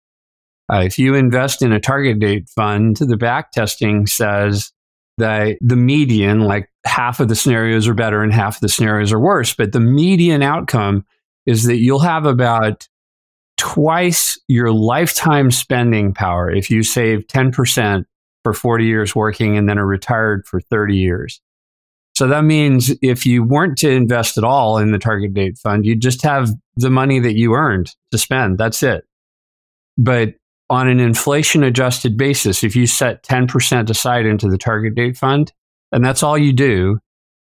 [0.72, 4.72] Uh, if you invest in a target date fund, the back testing says
[5.18, 9.12] the the median, like half of the scenarios are better and half of the scenarios
[9.12, 11.06] are worse, but the median outcome
[11.46, 12.88] is that you'll have about
[13.58, 18.06] twice your lifetime spending power if you save 10%
[18.44, 21.42] for 40 years working and then are retired for 30 years.
[22.16, 25.86] So that means if you weren't to invest at all in the target date fund,
[25.86, 28.58] you'd just have the money that you earned to spend.
[28.58, 29.06] That's it.
[29.98, 30.36] But
[30.70, 35.54] on an inflation adjusted basis, if you set 10% aside into the target date fund,
[35.92, 37.00] and that's all you do,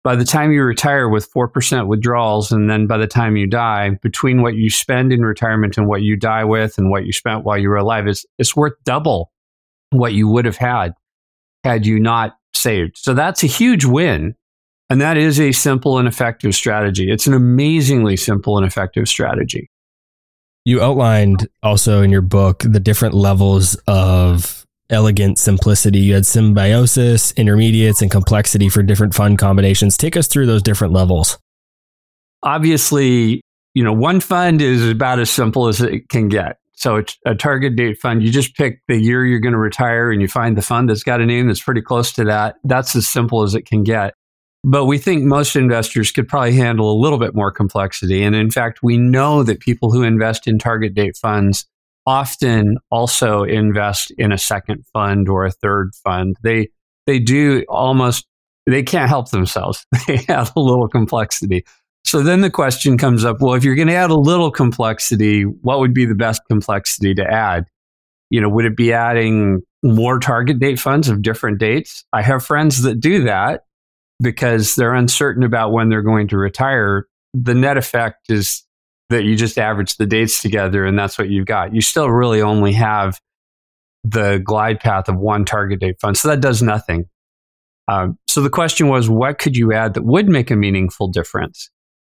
[0.04, 3.92] by the time you retire with 4% withdrawals, and then by the time you die,
[4.02, 7.44] between what you spend in retirement and what you die with and what you spent
[7.44, 9.32] while you were alive, it's, it's worth double
[9.92, 10.94] what you would have had
[11.64, 12.98] had you not saved.
[12.98, 14.36] So that's a huge win.
[14.90, 17.12] And that is a simple and effective strategy.
[17.12, 19.70] It's an amazingly simple and effective strategy.
[20.70, 25.98] You outlined also in your book the different levels of elegant simplicity.
[25.98, 29.98] You had symbiosis, intermediates, and complexity for different fund combinations.
[29.98, 31.40] Take us through those different levels.
[32.44, 33.42] Obviously,
[33.74, 36.58] you know, one fund is about as simple as it can get.
[36.74, 38.22] So it's a target date fund.
[38.22, 41.02] You just pick the year you're going to retire and you find the fund that's
[41.02, 42.58] got a name that's pretty close to that.
[42.64, 44.14] That's as simple as it can get.
[44.64, 48.24] But we think most investors could probably handle a little bit more complexity.
[48.24, 51.66] And in fact, we know that people who invest in target date funds
[52.06, 56.36] often also invest in a second fund or a third fund.
[56.44, 56.70] They
[57.06, 58.26] they do almost
[58.66, 59.86] they can't help themselves.
[60.08, 61.66] They add a little complexity.
[62.04, 65.44] So then the question comes up, well, if you're going to add a little complexity,
[65.44, 67.66] what would be the best complexity to add?
[68.30, 72.04] You know, would it be adding more target date funds of different dates?
[72.14, 73.64] I have friends that do that
[74.22, 78.64] because they're uncertain about when they're going to retire, the net effect is
[79.10, 81.74] that you just average the dates together and that's what you've got.
[81.74, 83.20] You still really only have
[84.04, 86.18] the glide path of one target date fund.
[86.18, 87.06] So that does nothing.
[87.88, 91.72] Um, so the question was, what could you add that would make a meaningful difference?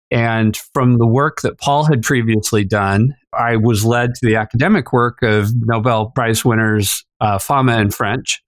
[0.09, 4.91] And from the work that Paul had previously done, I was led to the academic
[4.91, 8.41] work of Nobel Prize winners uh, Fama and French,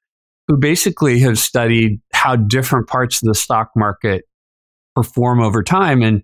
[0.48, 4.25] who basically have studied how different parts of the stock market
[4.95, 6.01] perform over time.
[6.01, 6.21] And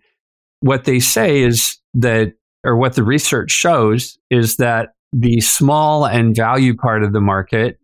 [0.59, 2.33] what they say is that,
[2.65, 7.79] or what the research shows, is that the small and value part of the market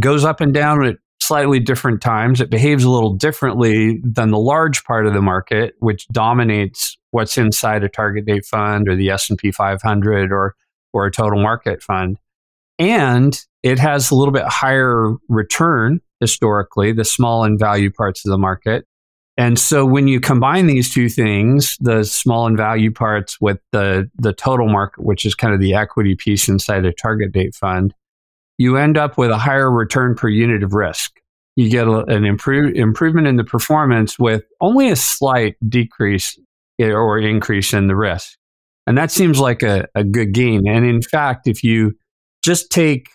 [0.00, 2.40] goes up and down at slightly different times.
[2.40, 7.36] It behaves a little differently than the large part of the market, which dominates what's
[7.36, 10.54] inside a target date fund or the S&P 500 or
[10.92, 12.18] or a total market fund.
[12.78, 18.30] And it has a little bit higher return historically, the small and value parts of
[18.30, 18.86] the market.
[19.36, 24.08] And so when you combine these two things, the small and value parts with the,
[24.14, 27.92] the total market, which is kind of the equity piece inside a target date fund,
[28.58, 31.18] you end up with a higher return per unit of risk.
[31.56, 36.38] You get a, an improve, improvement in the performance with only a slight decrease
[36.78, 38.36] or increase in the risk.
[38.86, 40.68] And that seems like a, a good gain.
[40.68, 41.96] And in fact, if you
[42.42, 43.08] just take,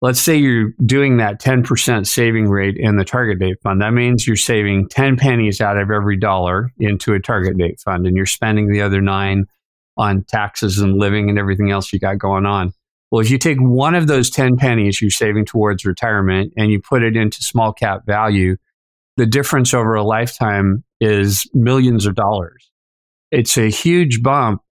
[0.00, 4.26] let's say you're doing that 10% saving rate in the target date fund, that means
[4.26, 8.26] you're saving 10 pennies out of every dollar into a target date fund and you're
[8.26, 9.46] spending the other nine
[9.96, 12.72] on taxes and living and everything else you got going on.
[13.10, 16.80] Well, if you take one of those 10 pennies you're saving towards retirement and you
[16.80, 18.56] put it into small cap value,
[19.16, 22.70] the difference over a lifetime is millions of dollars.
[23.30, 24.62] It's a huge bump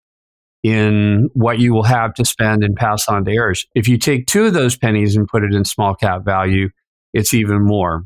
[0.63, 3.67] in what you will have to spend and pass on to heirs.
[3.75, 6.71] If you take two of those pennies and put it in small cap value,
[7.13, 8.05] it's even more.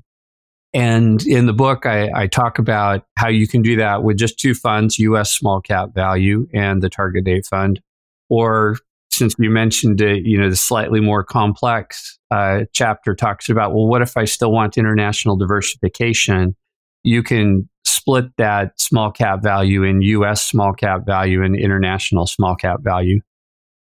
[0.75, 4.39] And in the book, I, I, talk about how you can do that with just
[4.39, 7.81] two funds, US small cap value and the target date fund.
[8.31, 8.79] Or
[9.11, 13.87] since you mentioned it, you know, the slightly more complex uh, chapter talks about, well,
[13.87, 16.57] what if I still want international diversification?
[17.05, 22.57] You can split that small cap value in US small cap value and international small
[22.57, 23.21] cap value.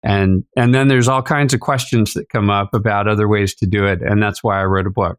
[0.03, 3.65] And, and then there's all kinds of questions that come up about other ways to
[3.65, 4.01] do it.
[4.01, 5.17] And that's why I wrote a book.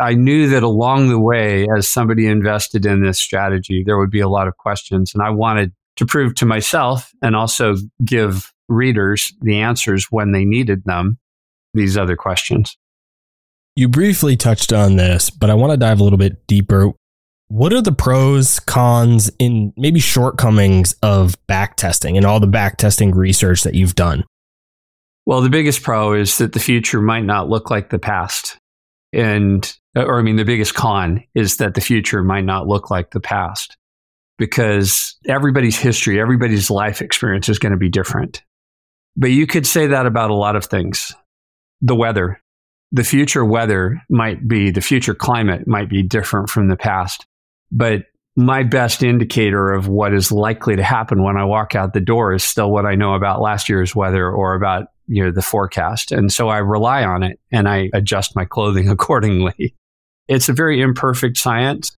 [0.00, 4.20] I knew that along the way, as somebody invested in this strategy, there would be
[4.20, 5.14] a lot of questions.
[5.14, 10.44] And I wanted to prove to myself and also give readers the answers when they
[10.44, 11.18] needed them,
[11.74, 12.76] these other questions.
[13.76, 16.92] You briefly touched on this, but I want to dive a little bit deeper.
[17.48, 22.78] What are the pros, cons, and maybe shortcomings of back testing and all the back
[22.78, 24.24] testing research that you've done?
[25.26, 28.58] Well, the biggest pro is that the future might not look like the past.
[29.12, 33.10] And, or I mean, the biggest con is that the future might not look like
[33.10, 33.76] the past
[34.38, 38.42] because everybody's history, everybody's life experience is going to be different.
[39.16, 41.14] But you could say that about a lot of things.
[41.80, 42.40] The weather,
[42.90, 47.24] the future weather might be, the future climate might be different from the past.
[47.70, 48.04] But
[48.36, 52.32] my best indicator of what is likely to happen when I walk out the door
[52.32, 56.12] is still what I know about last year's weather or about you know the forecast.
[56.12, 59.74] And so I rely on it and I adjust my clothing accordingly.
[60.28, 61.94] It's a very imperfect science.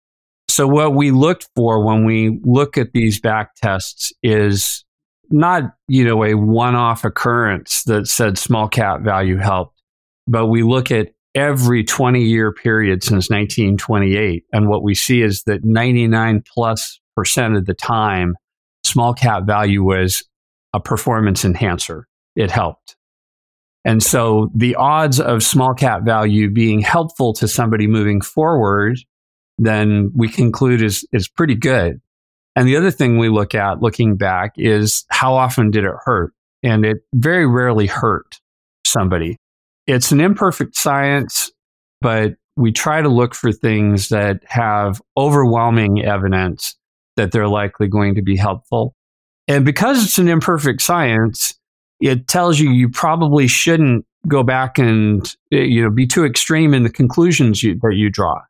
[0.48, 4.84] So what we looked for when we look at these back tests is
[5.30, 9.82] not, you know, a one-off occurrence that said small cap value helped,
[10.28, 14.46] but we look at every 20 year period since 1928.
[14.54, 18.36] And what we see is that 99 plus percent of the time,
[18.84, 20.24] small cap value was
[20.74, 22.08] a performance enhancer.
[22.36, 22.96] It helped.
[23.84, 28.98] And so the odds of small cap value being helpful to somebody moving forward,
[29.60, 32.02] then we conclude is, is pretty good.
[32.56, 36.34] And the other thing we look at looking back is how often did it hurt?
[36.64, 38.40] And it very rarely hurt
[38.86, 39.38] somebody.
[39.88, 41.52] It's an imperfect science,
[42.02, 46.76] but we try to look for things that have overwhelming evidence
[47.18, 48.96] that they're likely going to be helpful.
[49.48, 51.56] And because it's an imperfect science,
[52.00, 56.74] it tells you you probably shouldn't go back and eh, you know be too extreme
[56.74, 58.42] in the conclusions you, that you draw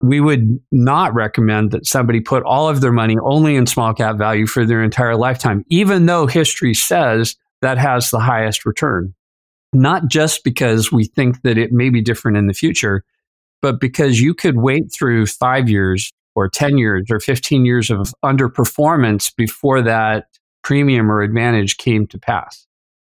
[0.00, 4.16] we would not recommend that somebody put all of their money only in small cap
[4.16, 9.14] value for their entire lifetime, even though history says that has the highest return.
[9.72, 13.04] Not just because we think that it may be different in the future,
[13.60, 18.14] but because you could wait through five years or 10 years or 15 years of
[18.24, 20.26] underperformance before that
[20.62, 22.66] premium or advantage came to pass.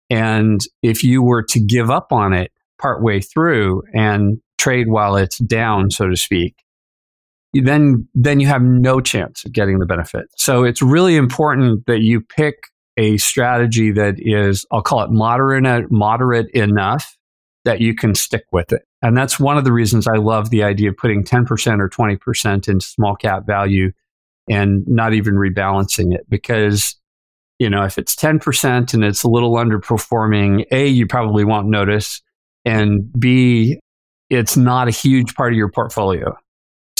[0.09, 5.39] And if you were to give up on it partway through and trade while it's
[5.39, 6.55] down, so to speak,
[7.53, 10.25] then then you have no chance of getting the benefit.
[10.35, 12.55] So it's really important that you pick
[12.97, 17.17] a strategy that is I'll call it moderate moderate enough
[17.65, 18.83] that you can stick with it.
[19.01, 22.67] And that's one of the reasons I love the idea of putting 10% or 20%
[22.67, 23.91] into small cap value
[24.49, 26.95] and not even rebalancing it because
[27.57, 32.21] you know if it's 10% and it's a little underperforming a you probably won't notice
[32.63, 33.79] and b
[34.29, 36.37] it's not a huge part of your portfolio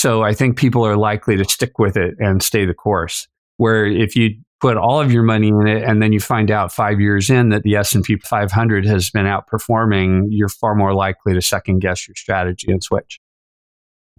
[0.06, 3.28] so I think people are likely to stick with it and stay the course.
[3.58, 4.36] Where if you
[4.66, 7.50] put all of your money in it and then you find out five years in
[7.50, 12.16] that the S&P 500 has been outperforming, you're far more likely to second guess your
[12.16, 13.20] strategy and switch.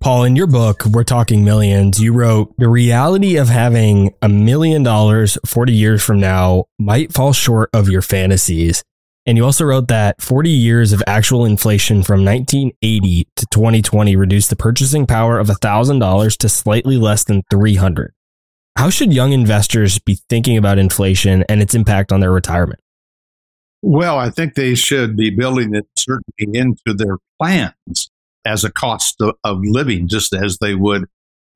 [0.00, 4.84] Paul, in your book, We're Talking Millions, you wrote, the reality of having a million
[4.84, 8.84] dollars 40 years from now might fall short of your fantasies.
[9.26, 14.50] And you also wrote that 40 years of actual inflation from 1980 to 2020 reduced
[14.50, 18.12] the purchasing power of $1,000 to slightly less than 300.
[18.76, 22.80] How should young investors be thinking about inflation and its impact on their retirement?
[23.82, 28.10] Well, I think they should be building it certainly into their plans
[28.44, 31.06] as a cost of living, just as they would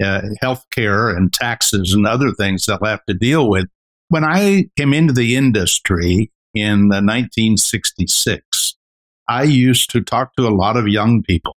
[0.02, 3.66] uh, health care and taxes and other things they'll have to deal with
[4.08, 8.76] When I came into the industry in 1966,
[9.28, 11.54] I used to talk to a lot of young people.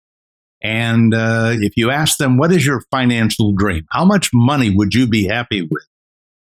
[0.62, 3.88] And uh, if you ask them, what is your financial dream?
[3.92, 5.88] How much money would you be happy with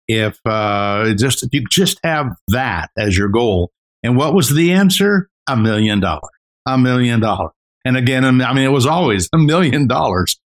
[0.06, 3.72] if uh, just if you just have that as your goal?
[4.02, 5.28] And what was the answer?
[5.46, 6.30] A million dollars.
[6.66, 7.52] A million dollars.
[7.84, 10.38] And again, I mean, it was always a million dollars.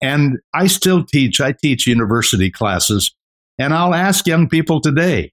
[0.00, 1.40] And I still teach.
[1.40, 3.14] I teach university classes,
[3.58, 5.32] and I'll ask young people today,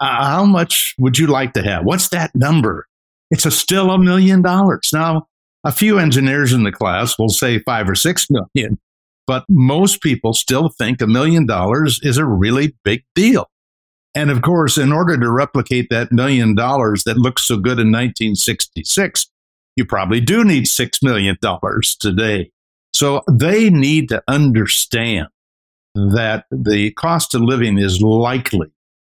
[0.00, 1.84] uh, how much would you like to have?
[1.84, 2.86] What's that number?
[3.30, 4.90] It's a still a million dollars.
[4.92, 5.28] Now,
[5.68, 8.78] a few engineers in the class will say five or six million,
[9.26, 13.50] but most people still think a million dollars is a really big deal.
[14.14, 17.92] And of course, in order to replicate that million dollars that looks so good in
[17.92, 19.26] 1966,
[19.76, 21.36] you probably do need $6 million
[22.00, 22.50] today.
[22.94, 25.28] So they need to understand
[25.94, 28.72] that the cost of living is likely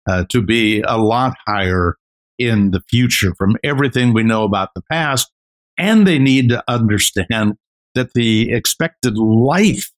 [0.08, 1.98] uh, to be a lot higher
[2.38, 5.33] in the future from everything we know about the past.
[5.78, 7.56] And they need to understand
[7.96, 9.92] that the expected life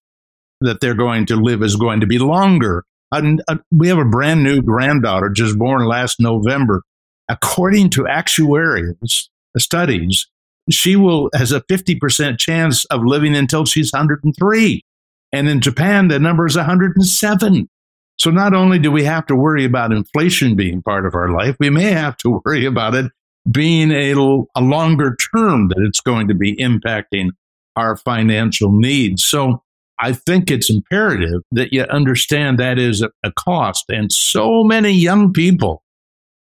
[0.62, 2.84] that they're going to live is going to be longer.
[3.12, 6.84] And uh, we have a brand new granddaughter just born last November.
[7.30, 10.28] According to actuaries studies,
[10.70, 14.84] she will has a 50% chance of living until she's 103.
[15.32, 17.70] And in Japan, the number is 107.
[18.18, 21.58] So not only do we have to worry about inflation being part of our life,
[21.60, 23.12] we may have to worry about it
[23.52, 24.14] being a,
[24.56, 27.30] a longer term that it's going to be impacting
[27.76, 29.24] our financial needs.
[29.24, 29.62] So
[30.00, 33.86] I think it's imperative that you understand that is a, a cost.
[33.90, 35.84] And so many young people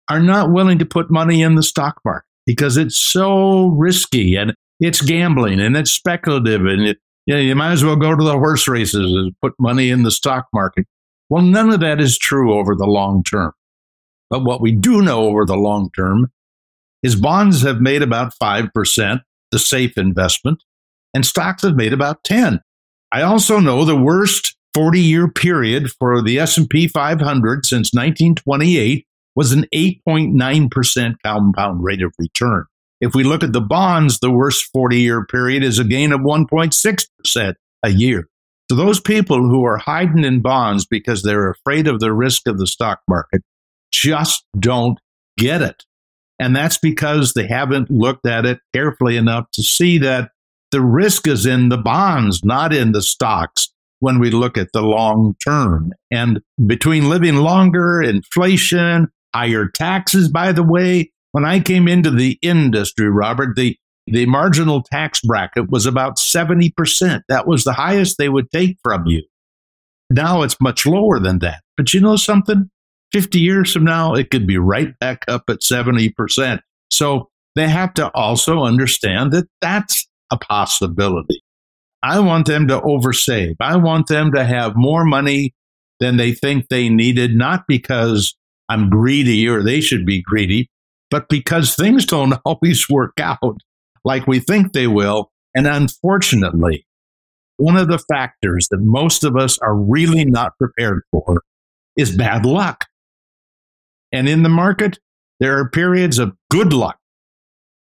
[0.10, 4.54] are not willing to put money in the stock market because it's so risky and
[4.80, 8.24] it's gambling and it's speculative and it, you, know, you might as well go to
[8.24, 10.86] the horse races and put money in the stock market.
[11.30, 13.54] Well, none of that is true over the long term.
[14.30, 16.32] But what we do know over the long term
[17.06, 20.64] is bonds have made about 5%, the safe investment,
[21.14, 22.62] and stocks have made about 10.
[23.12, 29.68] I also know the worst 40-year period for the S&P 500 since 1928 was an
[29.72, 32.66] 8.9% compound rate of return.
[33.00, 36.22] If we look at the bonds, the worst 40 year period is a gain of
[36.22, 37.54] 1.6%
[37.84, 38.28] a year.
[38.72, 42.58] So those people who are hiding in bonds because they're afraid of the risk of
[42.58, 43.44] the stock market
[43.92, 44.98] just don't
[45.38, 45.84] get it.
[46.40, 50.32] And that's because they haven't looked at it carefully enough to see that
[50.72, 53.70] the risk is in the bonds, not in the stocks
[54.00, 55.94] when we look at the long term.
[56.12, 61.12] And between living longer, inflation, higher taxes, by the way.
[61.32, 63.78] When I came into the industry, Robert, the,
[64.08, 67.22] the marginal tax bracket was about 70%.
[67.28, 69.24] That was the highest they would take from you.
[70.10, 71.62] Now it's much lower than that.
[71.76, 72.70] But you know something?
[73.16, 76.60] 50 years from now, it could be right back up at 70%.
[76.92, 81.42] So they have to also understand that that's a possibility.
[82.04, 83.56] I want them to oversave.
[83.62, 85.56] I want them to have more money
[86.02, 88.36] than they think they needed, not because
[88.68, 90.70] I'm greedy or they should be greedy,
[91.10, 93.62] but because things don't always work out
[94.04, 95.32] like we think they will.
[95.56, 96.86] And unfortunately,
[97.56, 101.44] one of the factors that most of us are really not prepared for
[101.96, 102.84] is bad luck.
[104.16, 104.98] And in the market,
[105.40, 106.98] there are periods of good luck,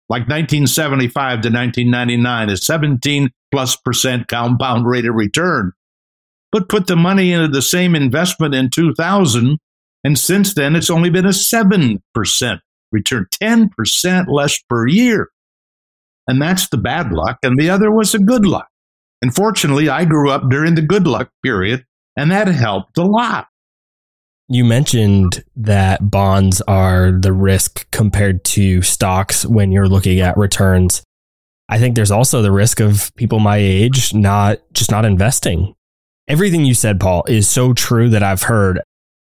[0.10, 5.72] like 1975 to 1999, a 17 plus percent compound rate of return.
[6.52, 9.60] But put the money into the same investment in 2000
[10.04, 12.02] and since then, it's only been a 7%
[12.92, 15.30] return, 10% less per year.
[16.28, 17.38] And that's the bad luck.
[17.44, 18.68] And the other was the good luck.
[19.22, 21.86] And fortunately, I grew up during the good luck period,
[22.18, 23.48] and that helped a lot.
[24.54, 31.02] You mentioned that bonds are the risk compared to stocks when you're looking at returns.
[31.70, 35.74] I think there's also the risk of people my age not just not investing.
[36.28, 38.80] Everything you said, Paul, is so true that I've heard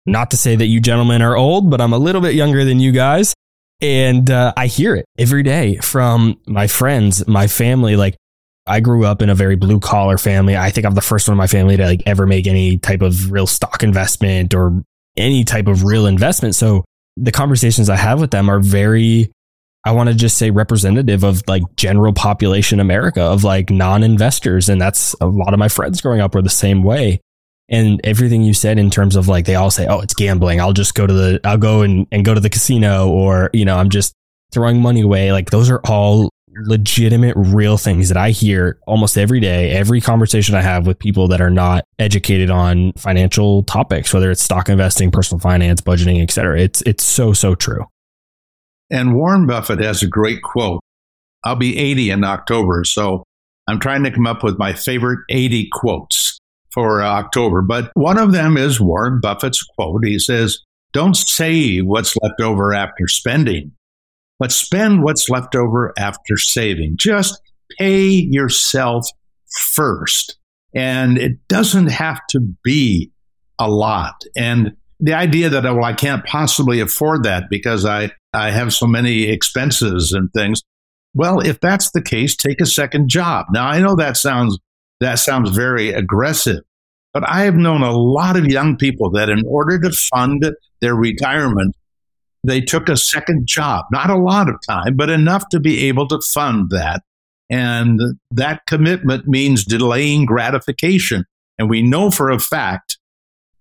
[0.07, 2.79] not to say that you gentlemen are old, but I'm a little bit younger than
[2.79, 3.35] you guys.
[3.79, 7.95] And uh, I hear it every day from my friends, my family.
[7.95, 8.17] Like,
[8.65, 10.57] I grew up in a very blue collar family.
[10.57, 13.03] I think I'm the first one in my family to like ever make any type
[13.03, 14.83] of real stock investment or
[15.17, 16.55] any type of real investment.
[16.55, 16.85] So
[17.17, 19.31] the conversations I have with them are very,
[19.85, 24.69] I want to just say representative of like general population America of like non investors.
[24.69, 27.19] And that's a lot of my friends growing up were the same way
[27.71, 30.73] and everything you said in terms of like they all say oh it's gambling i'll
[30.73, 33.77] just go to the i'll go and, and go to the casino or you know
[33.77, 34.13] i'm just
[34.51, 36.29] throwing money away like those are all
[36.63, 41.27] legitimate, real things that I hear almost every day, every conversation I have with people
[41.29, 46.31] that are not educated on financial topics, whether it's stock investing, personal finance, budgeting, et
[46.31, 46.59] cetera.
[46.59, 47.85] It's, it's so, so true.
[48.89, 50.81] And Warren Buffett has a great quote.
[51.43, 53.23] I'll be 80 in October, so
[53.67, 56.37] I'm trying to come up with my favorite 80 quotes
[56.71, 57.61] for October.
[57.61, 60.05] But one of them is Warren Buffett's quote.
[60.05, 60.59] He says,
[60.93, 63.71] Don't save what's left over after spending
[64.41, 66.97] but spend what's left over after saving.
[66.97, 67.39] Just
[67.77, 69.07] pay yourself
[69.59, 70.35] first.
[70.73, 73.11] And it doesn't have to be
[73.59, 74.15] a lot.
[74.35, 78.73] And the idea that, oh, well, I can't possibly afford that because I, I have
[78.73, 80.63] so many expenses and things.
[81.13, 83.45] Well, if that's the case, take a second job.
[83.51, 84.57] Now, I know that sounds,
[85.01, 86.63] that sounds very aggressive,
[87.13, 90.95] but I have known a lot of young people that in order to fund their
[90.95, 91.75] retirement,
[92.43, 96.07] they took a second job, not a lot of time, but enough to be able
[96.07, 97.03] to fund that.
[97.49, 97.99] And
[98.31, 101.25] that commitment means delaying gratification.
[101.59, 102.97] And we know for a fact,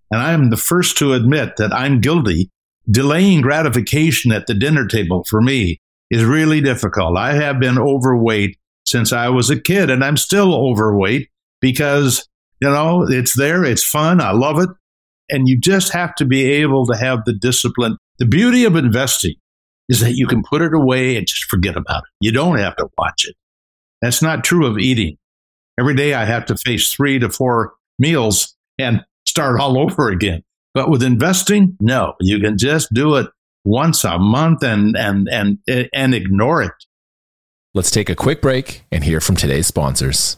[0.09, 2.49] and I am the first to admit that I'm guilty,
[2.89, 5.79] delaying gratification at the dinner table for me
[6.09, 7.17] is really difficult.
[7.17, 11.29] I have been overweight since I was a kid, and I'm still overweight
[11.61, 12.27] because,
[12.59, 14.69] you know, it's there, it's fun, I love it.
[15.29, 19.33] And you just have to be able to have the discipline the beauty of investing
[19.89, 22.09] is that you can put it away and just forget about it.
[22.19, 23.35] You don't have to watch it.
[23.99, 25.17] That's not true of eating.
[25.79, 30.43] Every day I have to face three to four meals and start all over again.
[30.75, 33.25] But with investing, no, you can just do it
[33.65, 35.57] once a month and and and
[35.91, 36.73] and ignore it.
[37.73, 40.37] Let's take a quick break and hear from today's sponsors.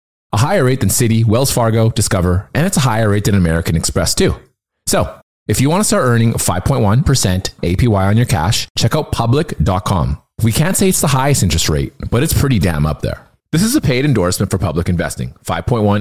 [0.33, 3.75] a higher rate than Citi, Wells Fargo, Discover, and it's a higher rate than American
[3.75, 4.35] Express too.
[4.87, 10.21] So, if you want to start earning 5.1% APY on your cash, check out public.com.
[10.43, 13.27] We can't say it's the highest interest rate, but it's pretty damn up there.
[13.51, 15.99] This is a paid endorsement for public investing, 5.1%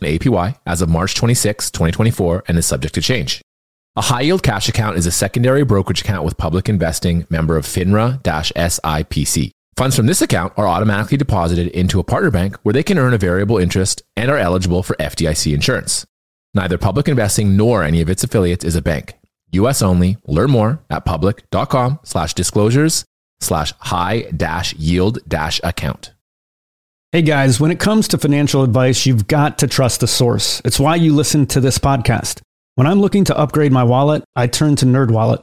[0.00, 3.40] APY as of March 26, 2024, and is subject to change.
[3.96, 7.64] A high yield cash account is a secondary brokerage account with public investing member of
[7.64, 9.50] FINRA SIPC.
[9.80, 13.14] Funds from this account are automatically deposited into a partner bank where they can earn
[13.14, 16.04] a variable interest and are eligible for FDIC insurance.
[16.52, 19.14] Neither public investing nor any of its affiliates is a bank.
[19.52, 20.18] US only.
[20.26, 23.06] Learn more at public.com slash disclosures
[23.40, 26.12] slash high dash yield dash account.
[27.12, 30.60] Hey guys, when it comes to financial advice, you've got to trust the source.
[30.62, 32.42] It's why you listen to this podcast.
[32.74, 35.42] When I'm looking to upgrade my wallet, I turn to NerdWallet.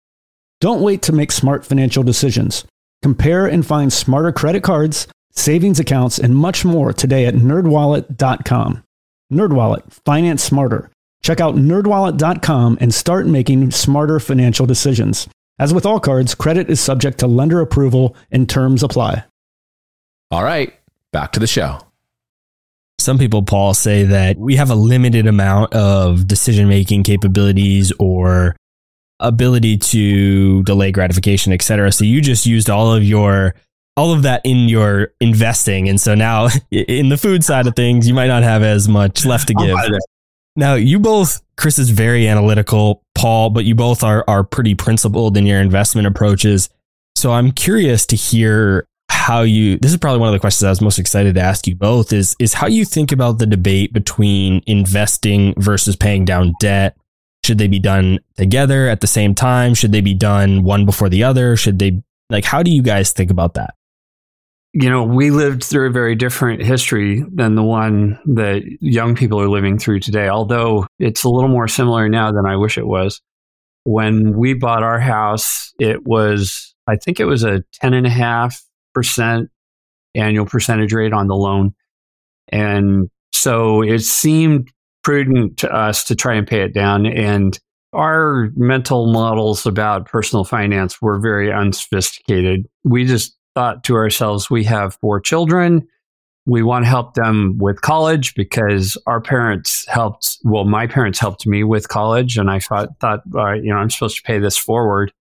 [0.61, 2.65] Don't wait to make smart financial decisions.
[3.01, 8.83] Compare and find smarter credit cards, savings accounts, and much more today at nerdwallet.com.
[9.33, 10.91] Nerdwallet, finance smarter.
[11.23, 15.27] Check out nerdwallet.com and start making smarter financial decisions.
[15.57, 19.23] As with all cards, credit is subject to lender approval and terms apply.
[20.29, 20.73] All right,
[21.11, 21.79] back to the show.
[22.99, 28.55] Some people, Paul, say that we have a limited amount of decision making capabilities or
[29.21, 31.91] ability to delay gratification, et cetera.
[31.91, 33.55] So you just used all of your
[33.97, 35.89] all of that in your investing.
[35.89, 39.25] And so now in the food side of things, you might not have as much
[39.25, 39.77] left to give.
[40.55, 45.37] Now you both, Chris is very analytical, Paul, but you both are are pretty principled
[45.37, 46.69] in your investment approaches.
[47.15, 50.69] So I'm curious to hear how you this is probably one of the questions I
[50.69, 53.93] was most excited to ask you both is is how you think about the debate
[53.93, 56.97] between investing versus paying down debt.
[57.43, 59.73] Should they be done together at the same time?
[59.73, 61.55] Should they be done one before the other?
[61.55, 63.73] Should they like how do you guys think about that?
[64.73, 69.39] You know, we lived through a very different history than the one that young people
[69.41, 72.87] are living through today, although it's a little more similar now than I wish it
[72.87, 73.21] was.
[73.83, 78.11] When we bought our house, it was, I think it was a 10 and a
[78.11, 78.63] half
[78.93, 79.49] percent
[80.15, 81.73] annual percentage rate on the loan.
[82.49, 84.69] And so it seemed
[85.03, 87.05] prudent to us to try and pay it down.
[87.05, 87.57] And
[87.93, 92.67] our mental models about personal finance were very unsophisticated.
[92.83, 95.87] We just thought to ourselves, we have four children.
[96.45, 100.37] We want to help them with college because our parents helped.
[100.43, 103.89] Well, my parents helped me with college, and I thought, thought uh, you know, I'm
[103.89, 105.11] supposed to pay this forward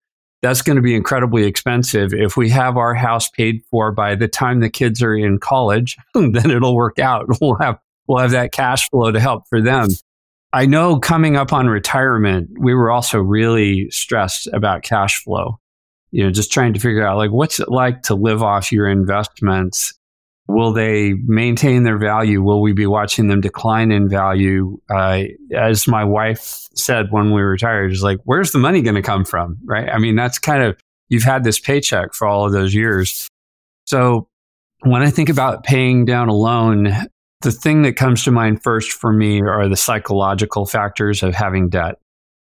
[0.42, 2.14] that's going to be incredibly expensive.
[2.14, 5.96] If we have our house paid for by the time the kids are in college,
[6.14, 7.26] then it'll work out.
[7.40, 7.78] We'll have
[8.10, 9.88] we'll have that cash flow to help for them.
[10.52, 15.58] I know coming up on retirement, we were also really stressed about cash flow.
[16.10, 18.88] You know, just trying to figure out like what's it like to live off your
[18.88, 19.94] investments
[20.50, 22.42] Will they maintain their value?
[22.42, 24.80] Will we be watching them decline in value?
[24.92, 25.22] Uh,
[25.54, 29.24] as my wife said when we retired, is like, where's the money going to come
[29.24, 29.58] from?
[29.64, 29.88] Right?
[29.88, 30.76] I mean, that's kind of,
[31.08, 33.28] you've had this paycheck for all of those years.
[33.86, 34.26] So
[34.80, 36.92] when I think about paying down a loan,
[37.42, 41.68] the thing that comes to mind first for me are the psychological factors of having
[41.68, 41.96] debt.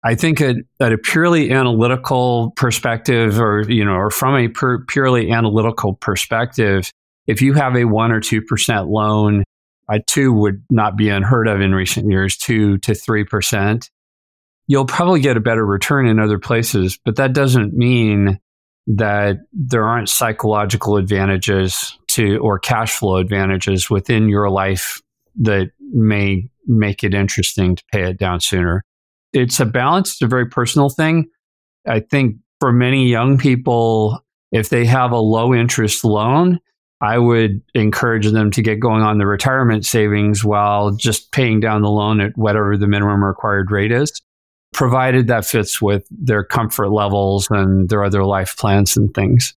[0.05, 4.49] I think at, at a purely analytical perspective, or you know, or from a
[4.89, 6.91] purely analytical perspective,
[7.27, 9.45] if you have a one or 2% loan,
[9.89, 13.89] a two would not be unheard of in recent years, two to 3%.
[14.67, 18.41] You'll probably get a better return in other places, but that doesn't mean
[18.87, 25.01] that there aren't psychological advantages to or cash flow advantages within your life
[25.37, 28.85] that may make it interesting to pay it down sooner.
[29.33, 31.29] It's a balance, it's a very personal thing.
[31.87, 34.21] I think for many young people,
[34.53, 36.61] if they have a low interest loan,
[37.01, 41.83] I would encourage them to get going on the retirement savings while just paying down
[41.83, 44.21] the loan at whatever the minimum required rate is,
[44.73, 49.55] provided that fits with their comfort levels and their other life plans and things.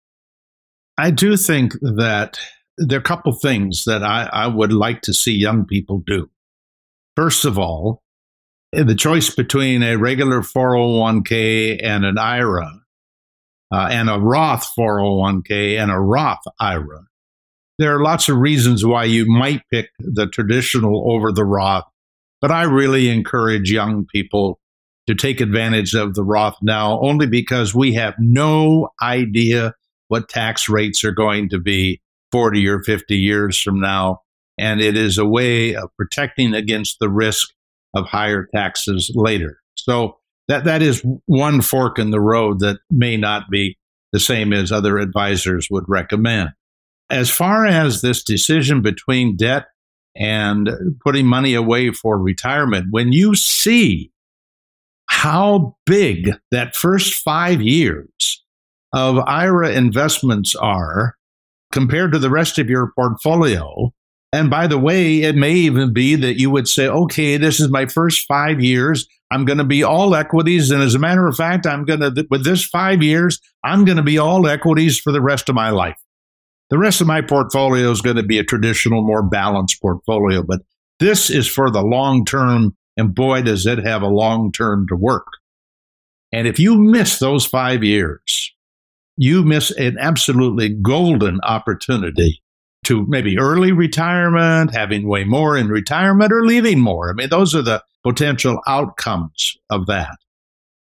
[0.98, 2.38] I do think that
[2.78, 6.30] there are a couple things that I, I would like to see young people do.
[7.16, 8.02] First of all,
[8.72, 12.80] the choice between a regular 401k and an IRA,
[13.72, 17.04] uh, and a Roth 401k and a Roth IRA
[17.78, 21.84] there are lots of reasons why you might pick the traditional over the Roth,
[22.40, 24.60] but I really encourage young people
[25.06, 29.74] to take advantage of the Roth now only because we have no idea
[30.08, 32.00] what tax rates are going to be
[32.32, 34.20] 40 or 50 years from now.
[34.58, 37.48] And it is a way of protecting against the risk
[37.94, 39.58] of higher taxes later.
[39.74, 43.78] So that, that is one fork in the road that may not be
[44.12, 46.50] the same as other advisors would recommend.
[47.10, 49.66] As far as this decision between debt
[50.16, 50.70] and
[51.04, 54.12] putting money away for retirement, when you see
[55.14, 58.42] how big that first five years
[58.92, 61.14] of IRA investments are
[61.72, 63.92] compared to the rest of your portfolio,
[64.32, 67.70] and by the way, it may even be that you would say, okay, this is
[67.70, 69.06] my first five years.
[69.30, 70.72] I'm going to be all equities.
[70.72, 73.96] And as a matter of fact, I'm going to, with this five years, I'm going
[73.96, 75.96] to be all equities for the rest of my life.
[76.70, 80.62] The rest of my portfolio is going to be a traditional, more balanced portfolio, but
[80.98, 82.76] this is for the long term.
[82.96, 85.26] And boy, does it have a long term to work.
[86.32, 88.52] And if you miss those five years,
[89.16, 92.42] you miss an absolutely golden opportunity
[92.84, 97.10] to maybe early retirement, having way more in retirement, or leaving more.
[97.10, 100.16] I mean, those are the potential outcomes of that.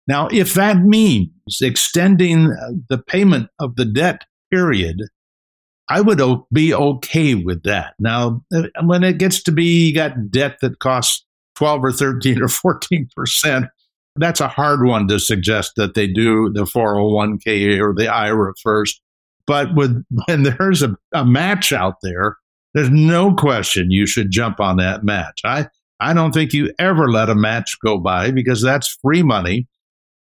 [0.08, 2.48] Now, if that means extending
[2.90, 5.02] the payment of the debt period
[5.92, 6.22] I would
[6.54, 7.96] be okay with that.
[8.00, 11.26] Now, uh, when it gets to be you got debt that costs
[11.62, 13.66] 12 or 13 or 14 percent,
[14.16, 19.00] that's a hard one to suggest that they do the 401k or the IRA first.
[19.46, 22.38] But with, when there's a, a match out there
[22.74, 25.42] there's no question you should jump on that match.
[25.44, 25.68] I,
[26.00, 29.68] I don't think you ever let a match go by because that's free money.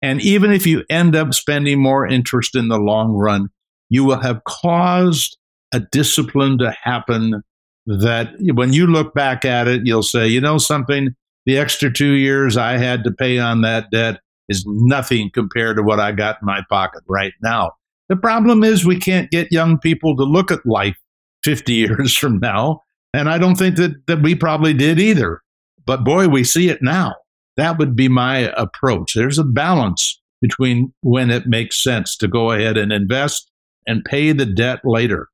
[0.01, 3.49] And even if you end up spending more interest in the long run,
[3.89, 5.37] you will have caused
[5.73, 7.41] a discipline to happen
[7.85, 11.15] that when you look back at it, you'll say, you know something,
[11.45, 14.19] the extra two years I had to pay on that debt
[14.49, 17.71] is nothing compared to what I got in my pocket right now.
[18.09, 20.97] The problem is we can't get young people to look at life
[21.43, 22.81] 50 years from now.
[23.13, 25.41] And I don't think that, that we probably did either.
[25.85, 27.15] But boy, we see it now.
[27.57, 29.13] That would be my approach.
[29.13, 33.51] There's a balance between when it makes sense to go ahead and invest
[33.85, 35.29] and pay the debt later.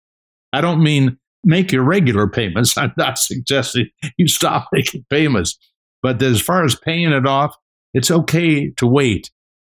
[0.51, 2.77] I don't mean make your regular payments.
[2.77, 5.57] I'm not suggesting you stop making payments.
[6.01, 7.55] But as far as paying it off,
[7.93, 9.29] it's okay to wait.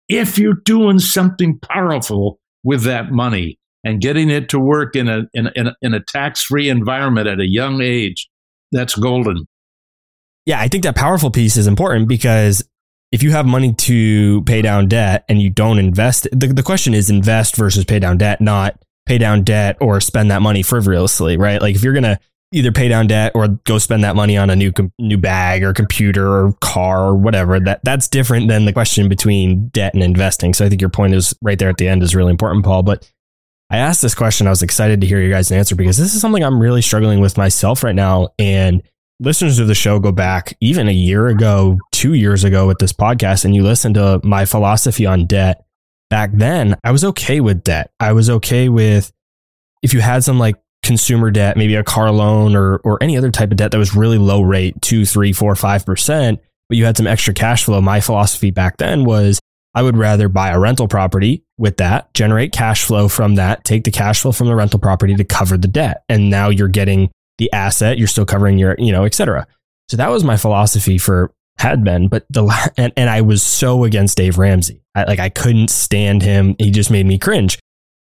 [0.10, 5.24] If you're doing something powerful with that money and getting it to work in a,
[5.34, 8.30] in a, in a tax free environment at a young age,
[8.72, 9.46] that's golden.
[10.46, 12.64] Yeah, I think that powerful piece is important because
[13.12, 16.94] if you have money to pay down debt and you don't invest, the, the question
[16.94, 21.38] is invest versus pay down debt, not pay down debt or spend that money frivolously,
[21.38, 21.62] right?
[21.62, 22.20] Like if you're going to
[22.54, 25.74] either pay down debt or go spend that money on a new new bag or
[25.74, 30.54] computer or car or whatever, that that's different than the question between debt and investing.
[30.54, 32.84] So I think your point is right there at the end is really important, Paul.
[32.84, 33.10] But
[33.70, 34.48] I asked this question.
[34.48, 37.20] I was excited to hear your guys' answer because this is something I'm really struggling
[37.20, 38.30] with myself right now.
[38.38, 38.84] And
[39.20, 42.94] listeners of the show go back even a year ago, two years ago with this
[42.94, 45.66] podcast, and you listen to my philosophy on debt
[46.14, 47.92] back then, I was okay with debt.
[48.00, 49.12] I was okay with
[49.82, 53.32] if you had some like consumer debt, maybe a car loan or or any other
[53.32, 56.86] type of debt that was really low rate, two, three, four, five percent, but you
[56.86, 57.82] had some extra cash flow.
[57.82, 59.40] My philosophy back then was
[59.74, 63.86] I would rather buy a rental property with that, generate cash flow from that, take
[63.86, 66.04] the cash flow from the rental property to cover the debt.
[66.10, 67.10] And now you're getting
[67.40, 69.48] the asset, you're still covering your, you know, et cetera.
[69.90, 73.84] So that was my philosophy for had been, but the and, and I was so
[73.84, 74.82] against Dave Ramsey.
[74.96, 76.56] I, like I couldn't stand him.
[76.58, 77.60] He just made me cringe.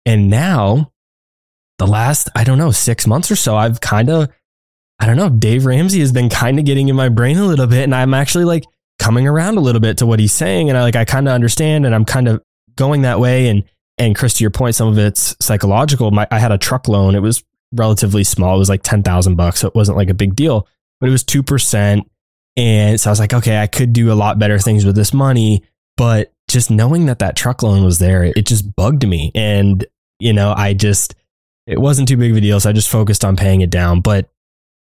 [0.05, 0.93] And now,
[1.79, 4.29] the last I don't know six months or so, I've kind of
[4.99, 5.29] I don't know.
[5.29, 8.15] Dave Ramsey has been kind of getting in my brain a little bit, and I'm
[8.15, 8.65] actually like
[8.99, 11.35] coming around a little bit to what he's saying, and I like I kind of
[11.35, 12.43] understand, and I'm kind of
[12.77, 13.49] going that way.
[13.49, 13.65] And
[13.99, 16.11] and Chris, to your point, some of it's psychological.
[16.11, 17.15] My I had a truck loan.
[17.15, 18.57] It was relatively small.
[18.57, 20.67] It was like ten thousand bucks, so it wasn't like a big deal,
[21.01, 22.09] but it was two percent
[22.57, 25.13] and so I was like, okay, I could do a lot better things with this
[25.13, 25.63] money.
[25.97, 29.31] But just knowing that that truck loan was there, it just bugged me.
[29.35, 29.85] And,
[30.19, 31.15] you know, I just,
[31.67, 32.61] it wasn't too big of a deal.
[32.61, 34.01] So I just focused on paying it down.
[34.01, 34.29] But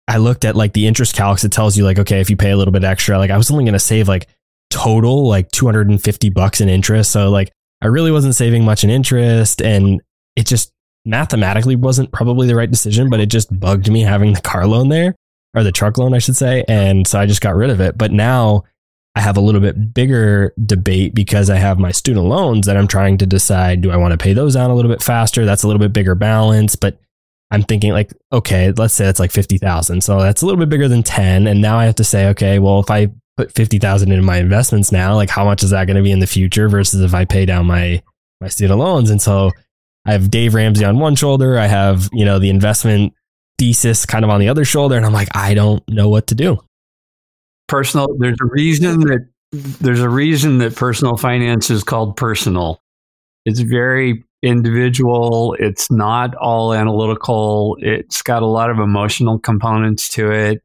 [0.06, 1.44] I looked at like the interest calcs.
[1.44, 3.50] It tells you like, okay, if you pay a little bit extra, like I was
[3.50, 4.28] only going to save like
[4.70, 7.10] total like 250 bucks in interest.
[7.10, 9.62] So like I really wasn't saving much in interest.
[9.62, 10.02] And
[10.36, 10.72] it just
[11.04, 14.88] mathematically wasn't probably the right decision, but it just bugged me having the car loan
[14.88, 15.14] there
[15.54, 16.64] or the truck loan, I should say.
[16.68, 17.96] And so I just got rid of it.
[17.96, 18.64] But now
[19.16, 22.88] I have a little bit bigger debate because I have my student loans that I'm
[22.88, 25.44] trying to decide do I want to pay those down a little bit faster?
[25.44, 26.74] That's a little bit bigger balance.
[26.74, 26.98] But
[27.50, 30.02] I'm thinking like, okay, let's say it's like 50,000.
[30.02, 31.46] So that's a little bit bigger than 10.
[31.46, 34.90] And now I have to say, okay, well, if I put 50,000 into my investments
[34.90, 37.24] now, like how much is that going to be in the future versus if I
[37.24, 38.02] pay down my,
[38.40, 39.10] my student loans?
[39.10, 39.52] And so
[40.04, 41.56] I have Dave Ramsey on one shoulder.
[41.56, 43.14] I have, you know, the investment
[43.58, 44.96] thesis kind of on the other shoulder.
[44.96, 46.58] And I'm like, I don't know what to do.
[47.68, 52.80] Personal, there's a reason that there's a reason that personal finance is called personal.
[53.44, 55.56] It's very individual.
[55.58, 57.76] It's not all analytical.
[57.80, 60.62] It's got a lot of emotional components to it.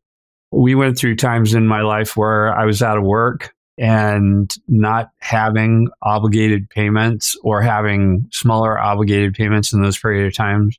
[0.51, 5.11] We went through times in my life where I was out of work and not
[5.19, 10.77] having obligated payments or having smaller obligated payments in those period of times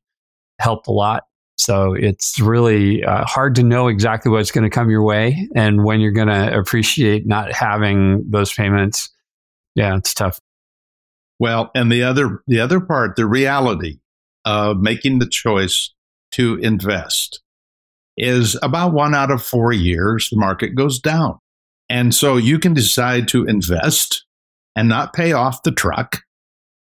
[0.58, 1.24] helped a lot.
[1.60, 5.84] So it's really uh, hard to know exactly what's going to come your way and
[5.84, 9.10] when you're going to appreciate not having those payments.
[9.74, 10.40] Yeah, it's tough.
[11.38, 13.98] Well, and the other the other part, the reality
[14.44, 15.90] of making the choice
[16.32, 17.40] to invest
[18.16, 21.38] is about one out of four years the market goes down.
[21.88, 24.24] And so you can decide to invest
[24.76, 26.22] and not pay off the truck.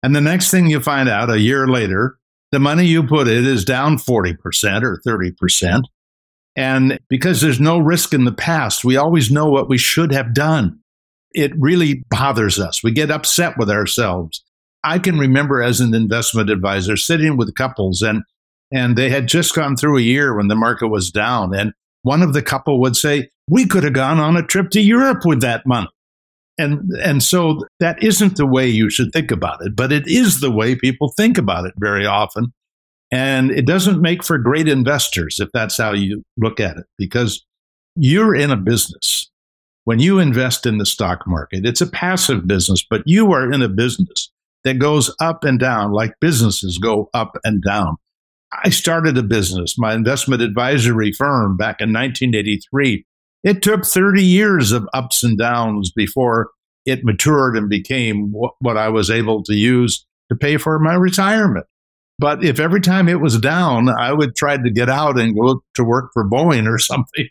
[0.02, 2.18] And the next thing you find out a year later,
[2.52, 5.82] the money you put in is down 40% or 30%.
[6.56, 10.34] And because there's no risk in the past, we always know what we should have
[10.34, 10.80] done.
[11.32, 12.82] It really bothers us.
[12.82, 14.42] We get upset with ourselves.
[14.82, 18.22] I can remember as an investment advisor sitting with couples and
[18.72, 21.72] and they had just gone through a year when the market was down and
[22.02, 25.24] one of the couple would say, "We could have gone on a trip to Europe
[25.24, 25.88] with that money."
[26.60, 30.40] And, and so that isn't the way you should think about it, but it is
[30.40, 32.52] the way people think about it very often.
[33.10, 37.44] And it doesn't make for great investors if that's how you look at it, because
[37.96, 39.30] you're in a business.
[39.84, 43.62] When you invest in the stock market, it's a passive business, but you are in
[43.62, 44.30] a business
[44.64, 47.96] that goes up and down like businesses go up and down.
[48.52, 53.04] I started a business, my investment advisory firm back in 1983.
[53.42, 56.50] It took 30 years of ups and downs before
[56.84, 61.66] it matured and became what, I was able to use to pay for my retirement.
[62.18, 65.62] But if every time it was down, I would try to get out and go
[65.74, 67.28] to work for Boeing or something,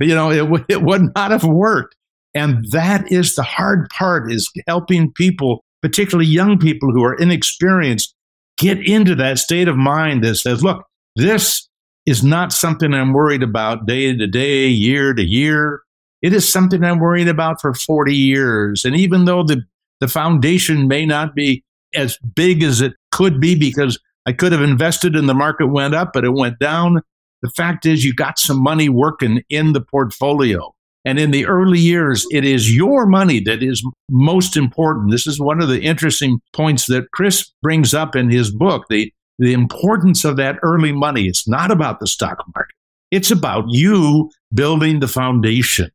[0.00, 1.94] you know, it, it would not have worked.
[2.34, 8.14] And that is the hard part is helping people, particularly young people who are inexperienced,
[8.58, 10.84] get into that state of mind that says, look,
[11.16, 11.68] this
[12.06, 15.82] is not something I'm worried about day to day, year to year.
[16.22, 18.84] It is something I'm worried about for 40 years.
[18.84, 19.62] And even though the,
[20.00, 24.62] the foundation may not be as big as it could be because I could have
[24.62, 27.00] invested and the market went up, but it went down.
[27.42, 30.74] The fact is, you got some money working in the portfolio.
[31.04, 35.10] And in the early years, it is your money that is most important.
[35.10, 39.12] This is one of the interesting points that Chris brings up in his book the,
[39.38, 41.26] the importance of that early money.
[41.26, 42.74] It's not about the stock market,
[43.10, 45.90] it's about you building the foundation.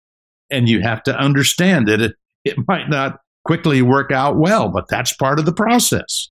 [0.52, 4.88] And you have to understand that it, it might not quickly work out well, but
[4.88, 6.30] that's part of the process.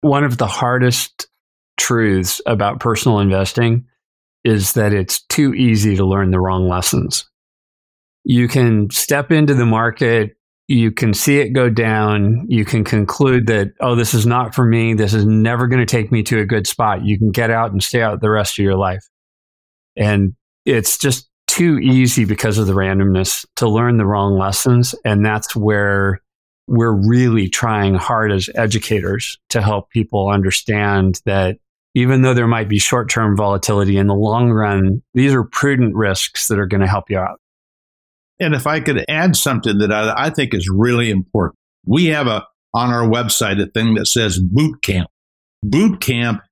[0.00, 1.28] One of the hardest
[1.76, 3.84] truths about personal investing
[4.44, 7.28] is that it's too easy to learn the wrong lessons.
[8.24, 10.36] You can step into the market,
[10.70, 14.64] you can see it go down, you can conclude that, oh, this is not for
[14.64, 17.04] me, this is never going to take me to a good spot.
[17.04, 19.04] You can get out and stay out the rest of your life.
[19.96, 24.94] And it's just too easy because of the randomness to learn the wrong lessons.
[25.04, 26.20] And that's where
[26.68, 31.58] we're really trying hard as educators to help people understand that
[31.96, 35.96] even though there might be short term volatility in the long run, these are prudent
[35.96, 37.40] risks that are going to help you out.
[38.40, 42.26] And if I could add something that I, I think is really important, we have
[42.26, 45.10] a on our website a thing that says boot camp.
[45.62, 46.42] Boot camp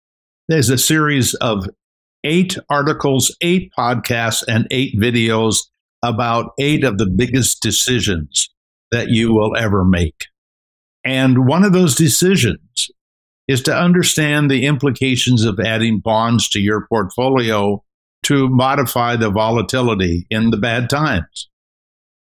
[0.48, 1.66] is a series of
[2.24, 5.60] eight articles, eight podcasts, and eight videos
[6.02, 8.50] about eight of the biggest decisions
[8.90, 10.26] that you will ever make.
[11.04, 12.90] And one of those decisions
[13.46, 17.82] is to understand the implications of adding bonds to your portfolio
[18.24, 21.48] to modify the volatility in the bad times.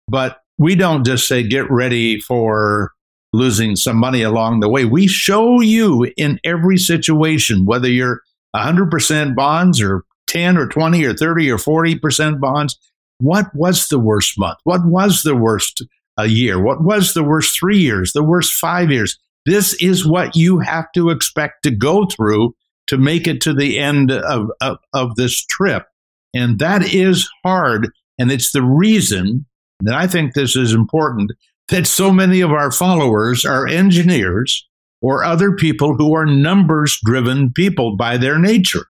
[0.09, 2.92] But we don't just say, get ready for
[3.32, 4.84] losing some money along the way.
[4.84, 8.20] We show you in every situation, whether you're
[8.55, 12.78] 100% bonds or 10 or 20 or 30 or 40% bonds,
[13.18, 14.59] what was the worst month?
[14.64, 15.82] What was the worst
[16.18, 16.61] a year?
[16.61, 19.18] What was the worst three years, the worst five years?
[19.46, 22.55] This is what you have to expect to go through
[22.88, 25.86] to make it to the end of, of, of this trip.
[26.34, 27.90] And that is hard.
[28.18, 29.46] And it's the reason
[29.87, 31.33] that I think this is important
[31.68, 34.68] that so many of our followers are engineers
[35.01, 38.87] or other people who are numbers driven people by their nature.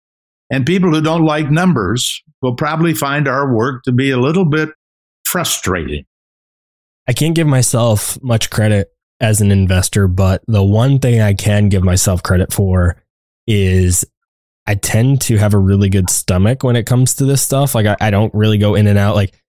[0.51, 4.45] And people who don't like numbers will probably find our work to be a little
[4.45, 4.71] bit
[5.25, 6.05] frustrating.
[7.09, 8.89] I can't give myself much credit
[9.21, 13.03] as an investor, but the one thing I can give myself credit for
[13.47, 14.05] is
[14.67, 17.75] I tend to have a really good stomach when it comes to this stuff.
[17.75, 19.17] Like I, I don't really go in and out.
[19.17, 19.42] Like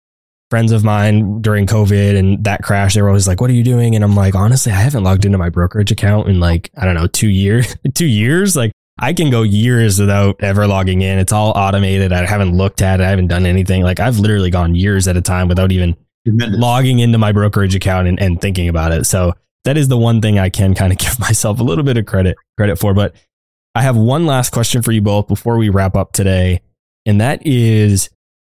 [0.54, 3.64] friends of mine during COVID and that crash, they were always like, "What are you
[3.64, 6.86] doing?" And I'm like, honestly, I haven't logged into my brokerage account in like I
[6.86, 7.76] don't know two years.
[7.96, 11.18] two years, like I can go years without ever logging in.
[11.18, 12.14] It's all automated.
[12.14, 13.04] I haven't looked at it.
[13.04, 13.82] I haven't done anything.
[13.82, 16.60] Like I've literally gone years at a time without even Tremendous.
[16.60, 19.08] logging into my brokerage account and, and thinking about it.
[19.08, 19.34] So
[19.64, 22.06] that is the one thing I can kind of give myself a little bit of
[22.06, 22.94] credit credit for.
[22.94, 23.16] But
[23.74, 26.62] I have one last question for you both before we wrap up today.
[27.08, 28.12] And that is,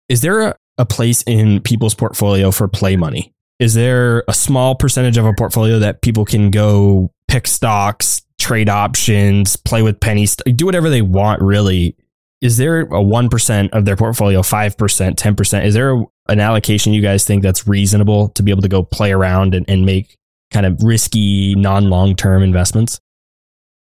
[0.10, 3.34] is there a, a place in people's portfolio for play money?
[3.60, 8.70] Is there a small percentage of a portfolio that people can go pick stocks, trade
[8.70, 11.96] options, play with pennies, do whatever they want really?
[12.42, 15.66] Is there a 1% of their portfolio, 5%, 10%?
[15.66, 19.12] Is there an allocation you guys think that's reasonable to be able to go play
[19.12, 20.16] around and, and make
[20.52, 23.00] kind of risky, non long term investments?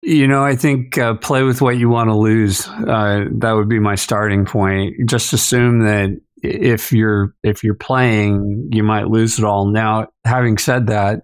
[0.02, 2.68] You know, I think uh, play with what you want to lose.
[2.68, 4.96] Uh, that would be my starting point.
[5.06, 9.68] Just assume that if you're if you're playing, you might lose it all.
[9.68, 11.24] Now, having said that,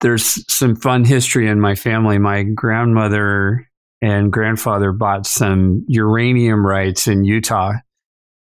[0.00, 2.18] there's some fun history in my family.
[2.18, 3.68] My grandmother
[4.02, 7.72] and grandfather bought some uranium rights in Utah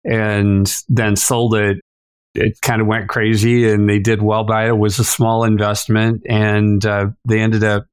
[0.05, 1.81] and then sold it.
[2.35, 4.69] It kind of went crazy and they did well by it.
[4.69, 7.87] It was a small investment and uh, they ended up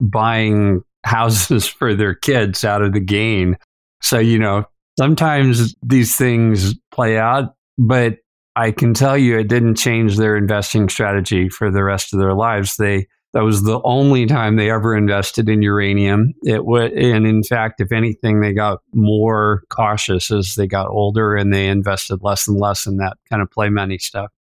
[0.00, 3.56] buying houses for their kids out of the gain.
[4.02, 4.66] So, you know,
[4.98, 8.16] sometimes these things play out, but
[8.56, 12.34] I can tell you it didn't change their investing strategy for the rest of their
[12.34, 12.76] lives.
[12.76, 16.32] They that was the only time they ever invested in uranium.
[16.44, 21.36] It would, and in fact, if anything, they got more cautious as they got older,
[21.36, 24.32] and they invested less and less in that kind of play money stuff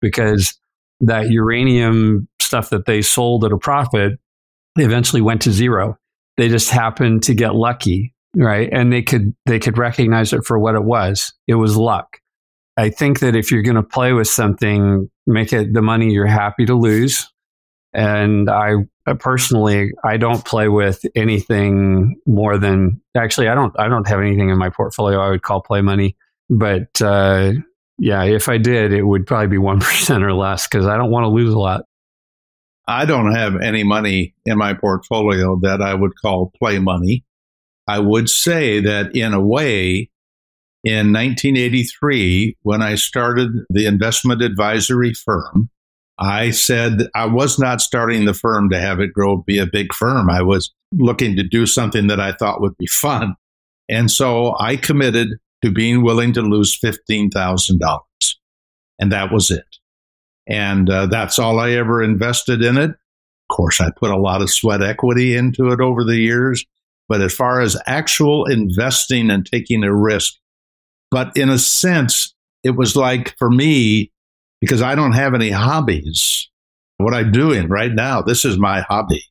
[0.00, 0.58] because
[1.00, 4.18] that uranium stuff that they sold at a profit
[4.76, 5.96] eventually went to zero.
[6.36, 8.68] They just happened to get lucky, right?
[8.72, 11.32] And they could they could recognize it for what it was.
[11.46, 12.18] It was luck.
[12.76, 16.26] I think that if you're going to play with something, make it the money you're
[16.26, 17.28] happy to lose.
[17.92, 18.76] And I
[19.18, 24.48] personally, I don't play with anything more than actually, I don't, I don't have anything
[24.48, 26.16] in my portfolio I would call play money.
[26.48, 27.52] But uh,
[27.98, 31.24] yeah, if I did, it would probably be 1% or less because I don't want
[31.24, 31.84] to lose a lot.
[32.88, 37.24] I don't have any money in my portfolio that I would call play money.
[37.86, 40.10] I would say that in a way,
[40.84, 45.70] in 1983, when I started the investment advisory firm,
[46.18, 49.92] I said I was not starting the firm to have it grow be a big
[49.94, 50.28] firm.
[50.30, 53.34] I was looking to do something that I thought would be fun.
[53.88, 55.30] And so I committed
[55.62, 58.00] to being willing to lose $15,000.
[58.98, 59.64] And that was it.
[60.48, 62.90] And uh, that's all I ever invested in it.
[62.90, 66.64] Of course, I put a lot of sweat equity into it over the years.
[67.08, 70.34] But as far as actual investing and taking a risk,
[71.10, 72.34] but in a sense,
[72.64, 74.12] it was like for me,
[74.60, 76.48] because I don't have any hobbies,
[76.98, 79.22] what I'm doing right now, this is my hobby.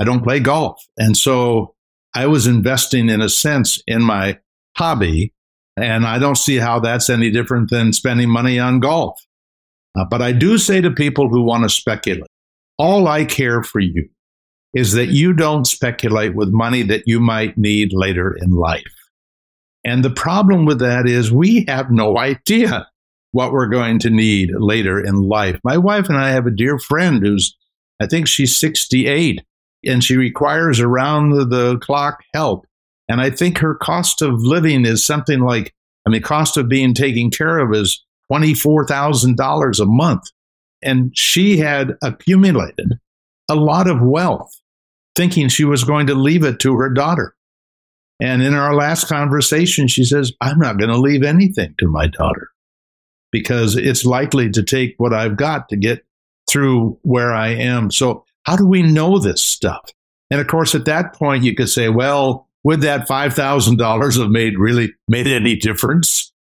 [0.00, 0.84] I don't play golf.
[0.98, 1.74] And so
[2.14, 4.38] I was investing in a sense in my
[4.76, 5.32] hobby.
[5.76, 9.18] And I don't see how that's any different than spending money on golf.
[9.98, 12.30] Uh, but I do say to people who want to speculate,
[12.78, 14.08] all I care for you
[14.76, 18.84] is that you don't speculate with money that you might need later in life.
[19.84, 22.86] And the problem with that is we have no idea
[23.32, 25.58] what we're going to need later in life.
[25.64, 27.56] My wife and I have a dear friend who's,
[28.02, 29.42] I think she's 68,
[29.86, 32.66] and she requires around the clock help.
[33.08, 35.72] And I think her cost of living is something like,
[36.06, 40.24] I mean, cost of being taken care of is $24,000 a month.
[40.82, 42.98] And she had accumulated
[43.48, 44.52] a lot of wealth,
[45.16, 47.34] thinking she was going to leave it to her daughter.
[48.20, 52.06] And in our last conversation, she says, I'm not going to leave anything to my
[52.06, 52.48] daughter
[53.32, 56.04] because it's likely to take what I've got to get
[56.48, 57.90] through where I am.
[57.90, 59.90] So, how do we know this stuff?
[60.30, 64.58] And of course, at that point, you could say, well, would that $5,000 have made
[64.58, 66.32] really made any difference?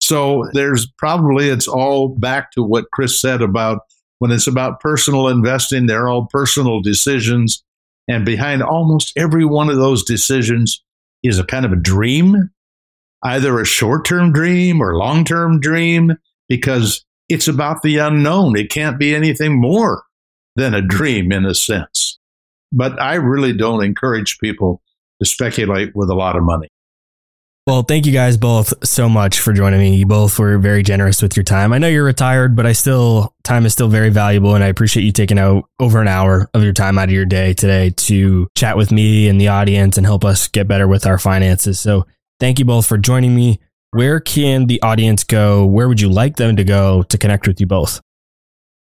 [0.00, 3.80] So there's probably, it's all back to what Chris said about
[4.18, 7.62] when it's about personal investing, they're all personal decisions.
[8.08, 10.82] And behind almost every one of those decisions
[11.22, 12.50] is a kind of a dream,
[13.24, 16.16] either a short term dream or long term dream,
[16.48, 18.56] because it's about the unknown.
[18.56, 20.04] It can't be anything more
[20.54, 22.18] than a dream in a sense.
[22.72, 24.82] But I really don't encourage people
[25.20, 26.68] to speculate with a lot of money.
[27.66, 29.96] Well, thank you guys both so much for joining me.
[29.96, 31.72] You both were very generous with your time.
[31.72, 34.54] I know you're retired, but I still, time is still very valuable.
[34.54, 37.24] And I appreciate you taking out over an hour of your time out of your
[37.24, 41.06] day today to chat with me and the audience and help us get better with
[41.06, 41.80] our finances.
[41.80, 42.06] So
[42.38, 43.58] thank you both for joining me.
[43.90, 45.66] Where can the audience go?
[45.66, 48.00] Where would you like them to go to connect with you both?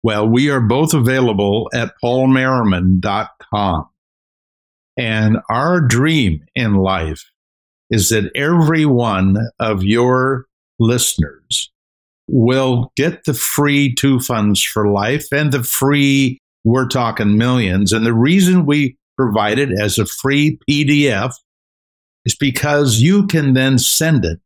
[0.04, 3.90] Well, we are both available at paulmerriman.com.
[4.96, 7.32] And our dream in life
[7.90, 10.46] is that every one of your
[10.80, 11.72] listeners
[12.28, 17.92] will get the free two funds for life and the free, we're talking millions.
[17.92, 21.34] And the reason we provide it as a free PDF
[22.26, 24.40] is because you can then send it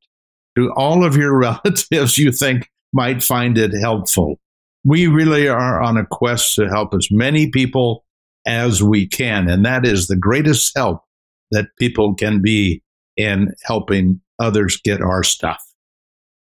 [0.55, 4.39] to all of your relatives you think might find it helpful.
[4.85, 8.05] We really are on a quest to help as many people
[8.45, 9.49] as we can.
[9.49, 11.03] And that is the greatest help
[11.51, 12.81] that people can be
[13.17, 15.63] in helping others get our stuff.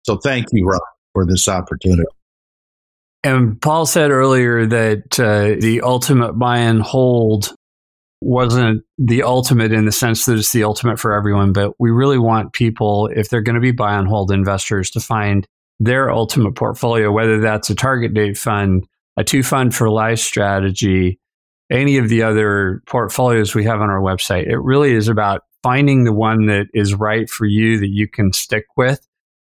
[0.03, 0.81] So thank you, Rob,
[1.13, 2.03] for this opportunity.
[3.23, 7.53] And Paul said earlier that uh, the ultimate buy and hold
[8.19, 12.17] wasn't the ultimate in the sense that it's the ultimate for everyone, but we really
[12.17, 15.47] want people, if they're going to be buy and hold investors, to find
[15.79, 18.85] their ultimate portfolio, whether that's a target date fund,
[19.17, 21.19] a two fund for life strategy,
[21.71, 24.47] any of the other portfolios we have on our website.
[24.47, 28.33] It really is about finding the one that is right for you that you can
[28.33, 29.05] stick with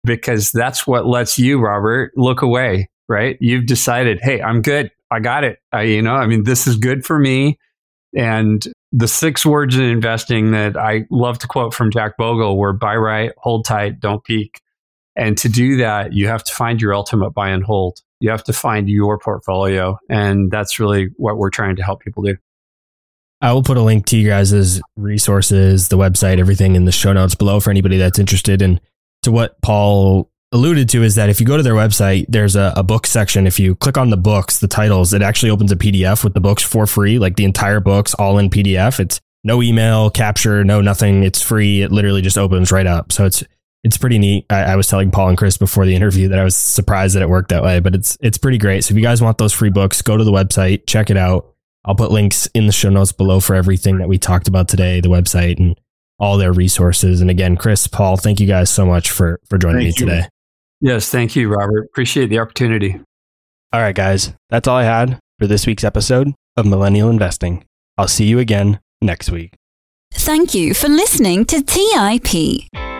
[0.04, 3.38] because that's what lets you, Robert, look away, right?
[3.40, 4.92] You've decided, hey, I'm good.
[5.10, 5.60] I got it.
[5.72, 7.58] I, you know, I mean, this is good for me.
[8.16, 12.74] And the six words in investing that I love to quote from Jack Bogle were
[12.74, 14.62] buy right, hold tight, don't peek.
[15.16, 18.02] And to do that, you have to find your ultimate buy and hold.
[18.24, 20.00] You have to find your portfolio.
[20.08, 22.38] And that's really what we're trying to help people do.
[23.42, 27.12] I will put a link to you guys' resources, the website, everything in the show
[27.12, 28.62] notes below for anybody that's interested.
[28.62, 28.80] And
[29.24, 32.72] to what Paul alluded to is that if you go to their website, there's a,
[32.78, 33.46] a book section.
[33.46, 36.40] If you click on the books, the titles, it actually opens a PDF with the
[36.40, 39.02] books for free, like the entire books all in PDF.
[39.02, 41.24] It's no email capture, no nothing.
[41.24, 41.82] It's free.
[41.82, 43.12] It literally just opens right up.
[43.12, 43.44] So it's
[43.84, 44.46] it's pretty neat.
[44.50, 47.22] I, I, was telling Paul and Chris before the interview that I was surprised that
[47.22, 48.84] it worked that way, but it's it's pretty great.
[48.84, 51.54] So if you guys want those free books, go to the website, check it out.
[51.86, 55.02] I'll put links in the show notes below for everything that we talked about today,
[55.02, 55.78] the website and
[56.18, 57.20] all their resources.
[57.20, 60.12] And again, Chris, Paul, thank you guys so much for for joining thank me you.
[60.12, 60.30] today.
[60.80, 61.86] Yes, thank you, Robert.
[61.86, 63.02] Appreciate the opportunity.
[63.74, 67.66] All right, guys, that's all I had for this week's episode of Millennial Investing.
[67.98, 69.56] I'll see you again next week.
[70.14, 72.83] Thank you for listening to TIP.